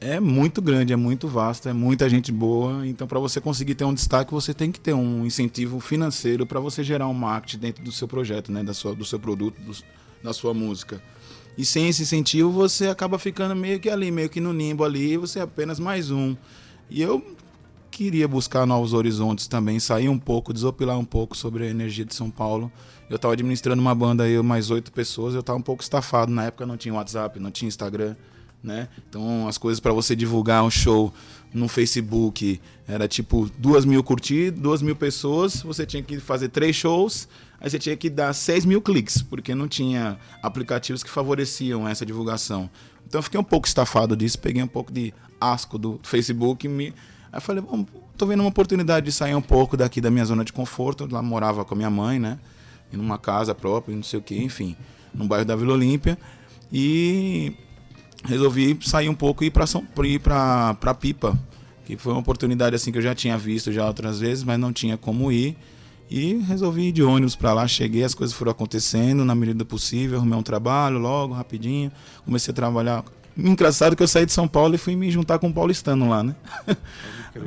[0.08, 2.86] É muito grande, é muito vasto, é muita gente boa.
[2.86, 6.60] Então, para você conseguir ter um destaque, você tem que ter um incentivo financeiro para
[6.60, 8.64] você gerar um marketing dentro do seu projeto, né?
[8.64, 9.76] da sua, do seu produto, do-
[10.24, 11.02] da sua música.
[11.58, 15.18] E sem esse incentivo, você acaba ficando meio que ali, meio que no nimbo ali,
[15.18, 16.36] você é apenas mais um.
[16.88, 17.26] E eu
[17.90, 22.14] queria buscar novos horizontes também, sair um pouco, desopilar um pouco sobre a energia de
[22.14, 22.72] São Paulo.
[23.10, 26.32] Eu estava administrando uma banda aí, mais oito pessoas, eu estava um pouco estafado.
[26.32, 28.16] Na época não tinha WhatsApp, não tinha Instagram,
[28.66, 28.88] né?
[29.10, 31.14] Então as coisas para você divulgar um show
[31.54, 36.76] no Facebook era tipo duas mil curtidas, duas mil pessoas, você tinha que fazer três
[36.76, 37.28] shows,
[37.60, 42.06] aí você tinha que dar seis mil cliques, porque não tinha aplicativos que favoreciam essa
[42.06, 42.70] divulgação.
[43.08, 46.70] Então eu fiquei um pouco estafado disso, peguei um pouco de asco do Facebook e
[46.70, 46.94] me
[47.36, 47.86] Aí falei, bom,
[48.18, 51.06] tô vendo uma oportunidade de sair um pouco daqui da minha zona de conforto.
[51.12, 52.40] Lá morava com a minha mãe, né?
[52.94, 54.78] Em uma casa própria, não sei o que, enfim,
[55.14, 56.18] no bairro da Vila Olímpia.
[56.72, 57.52] E
[58.26, 61.38] resolvi sair um pouco e ir para São ir para para Pipa,
[61.86, 64.74] que foi uma oportunidade assim que eu já tinha visto já outras vezes, mas não
[64.74, 65.56] tinha como ir.
[66.10, 69.66] E resolvi ir de ônibus para lá, cheguei, as coisas foram acontecendo na medida do
[69.66, 71.92] possível, arrumei um trabalho logo, rapidinho,
[72.24, 73.04] comecei a trabalhar.
[73.36, 76.24] Engraçado que eu saí de São Paulo e fui me juntar com um paulistano lá,
[76.24, 76.36] né?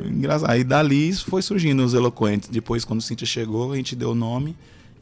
[0.06, 0.50] Engraçado.
[0.50, 2.48] Aí dali foi surgindo os eloquentes.
[2.48, 4.56] Depois, quando o Cintia chegou, a gente deu o nome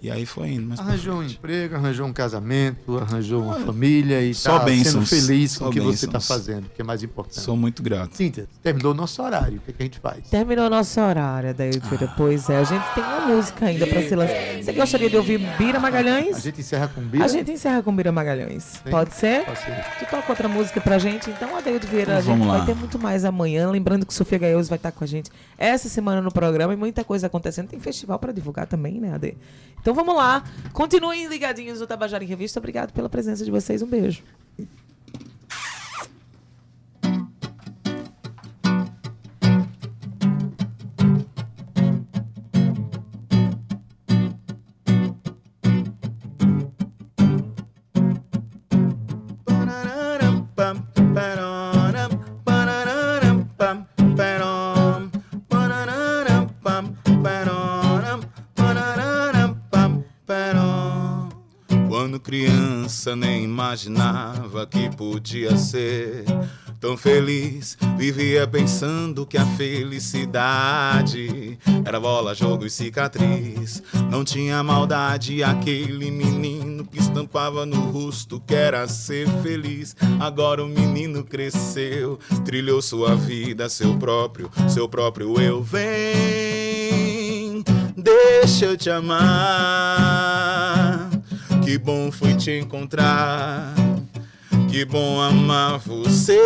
[0.07, 0.81] e aí foi indo.
[0.81, 5.57] Arranjou um emprego, arranjou um casamento, arranjou uma família e Só está sendo bênçãos, feliz
[5.59, 6.27] com o que você está bênçãos.
[6.29, 7.41] fazendo, que é mais importante.
[7.41, 8.17] Sou muito grato.
[8.17, 9.59] Cíntia, terminou o nosso horário.
[9.59, 10.29] O que, é que a gente faz?
[10.31, 11.73] Terminou nosso horário, daí
[12.17, 14.35] Pois é, a gente tem uma música ainda pra se lançar.
[14.63, 16.41] Você gostaria de ouvir Bira A Magalhães?
[16.43, 17.25] gente encerra com Bira?
[17.25, 18.63] A gente encerra com Bira Magalhães.
[18.85, 18.91] Sim.
[18.91, 19.45] Pode ser?
[19.45, 19.85] Pode ser.
[19.99, 21.29] Tu toca outra música pra gente?
[21.31, 22.67] Então, Adeildo Vieira, a Então, gente vamos vai lá.
[22.67, 23.69] ter muito mais amanhã.
[23.71, 27.03] Lembrando que Sofia Gaioso vai estar com a gente essa semana no programa e muita
[27.03, 27.69] coisa acontecendo.
[27.69, 29.37] Tem festival pra divulgar também, né, Ade?
[29.81, 30.45] Então vamos lá.
[30.73, 32.61] Continuem ligadinhos no Tabajara em Revista.
[32.61, 33.83] Obrigado pela presença de vocês.
[33.83, 34.23] Um beijo.
[63.07, 66.25] Criança nem imaginava que podia ser
[66.81, 67.79] tão feliz.
[67.97, 73.83] Vivia pensando que a felicidade era bola, jogo e cicatriz.
[74.11, 79.95] Não tinha maldade aquele menino que estampava no rosto que era ser feliz.
[80.19, 85.63] Agora o menino cresceu, trilhou sua vida, seu próprio, seu próprio eu.
[85.63, 87.63] Vem,
[87.97, 90.26] deixa eu te amar.
[91.67, 93.75] Que bom foi te encontrar.
[94.71, 96.41] Que bom amar você.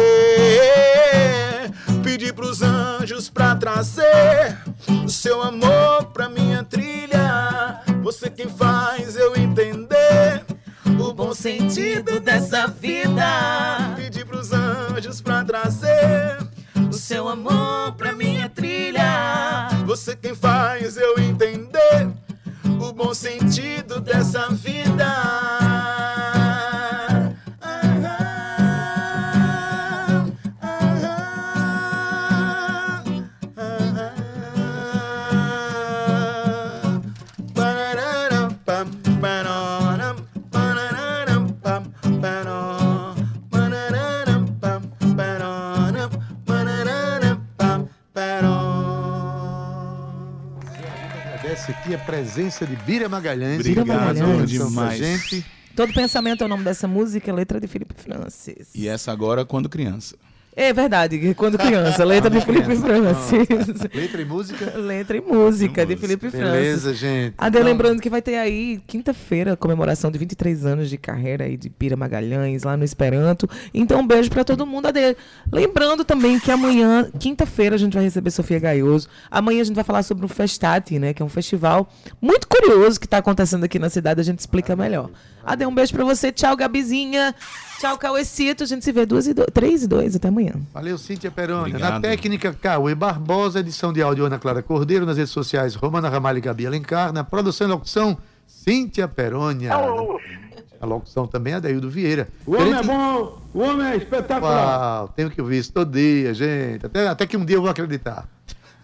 [2.03, 4.57] Pedi pros anjos pra trazer
[5.05, 7.83] o seu amor pra minha trilha.
[8.03, 10.43] Você quem faz eu entender
[10.99, 13.93] o bom sentido dessa vida.
[13.97, 16.39] Pedi pros anjos pra trazer
[16.89, 19.69] o seu amor pra minha trilha.
[19.85, 22.09] Você quem faz eu entender
[22.81, 25.80] o bom sentido dessa vida.
[52.31, 53.59] Presença de Bira Magalhães.
[53.59, 54.99] Obrigado pra demais.
[54.99, 55.45] Gente.
[55.75, 58.69] Todo pensamento é o nome dessa música, letra de Felipe Francis.
[58.75, 60.17] E essa agora quando criança.
[60.57, 63.49] É verdade, quando criança, letra de Felipe Francis.
[63.95, 64.77] Letra e música.
[64.77, 65.97] letra e música de.
[65.97, 66.51] Felipe Francis.
[66.51, 67.35] Beleza, gente.
[67.39, 71.57] Ade, Então, lembrando que vai ter aí, quinta-feira, comemoração de 23 anos de carreira aí
[71.57, 73.49] de Pira Magalhães, lá no Esperanto.
[73.73, 75.17] Então, um beijo pra todo mundo, Ade.
[75.53, 79.09] Lembrando também que amanhã, quinta-feira, a gente vai receber Sofia Gaioso.
[79.31, 81.15] Amanhã a gente vai falar sobre o Festati, né?
[81.15, 81.89] Que é um festival
[82.21, 85.11] muito curioso que tá acontecendo aqui na cidade, a gente explica melhor.
[85.45, 86.31] Ade, um beijo pra você.
[86.31, 87.35] Tchau, Gabizinha.
[87.79, 88.65] Tchau, Cauecito.
[88.65, 90.15] A gente se vê duas e dois, três e dois.
[90.15, 90.53] Até amanhã.
[90.73, 91.79] Valeu, Cíntia Perônia.
[91.79, 96.39] Na técnica, Cauê Barbosa, edição de áudio Ana Clara Cordeiro, nas redes sociais Romana Ramalho
[96.39, 99.73] e Gabi Alencar, na produção e locução Cíntia Perônia.
[100.81, 102.29] A locução também é Adaildo Vieira.
[102.47, 105.01] O homem é bom, o homem é espetacular.
[105.01, 106.87] Uau, tenho que ouvir isso todo dia, gente.
[106.87, 108.27] Até, até que um dia eu vou acreditar.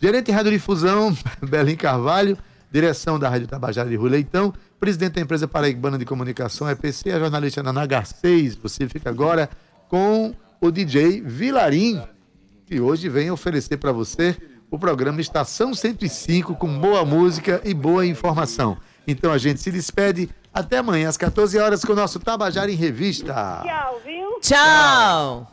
[0.00, 2.36] Gerente de Radiodifusão, Belim Carvalho.
[2.76, 4.52] Direção da Rádio Tabajara de Rui Leitão.
[4.78, 7.10] Presidente da empresa Paraibana de Comunicação, EPC.
[7.10, 8.54] A jornalista Naná Garcês.
[8.54, 9.48] Você fica agora
[9.88, 12.02] com o DJ Vilarim.
[12.66, 14.36] que hoje vem oferecer para você
[14.70, 18.76] o programa Estação 105 com boa música e boa informação.
[19.08, 22.74] Então a gente se despede até amanhã às 14 horas com o nosso Tabajara em
[22.74, 23.62] Revista.
[23.64, 24.40] Tchau, viu?
[24.42, 25.50] Tchau.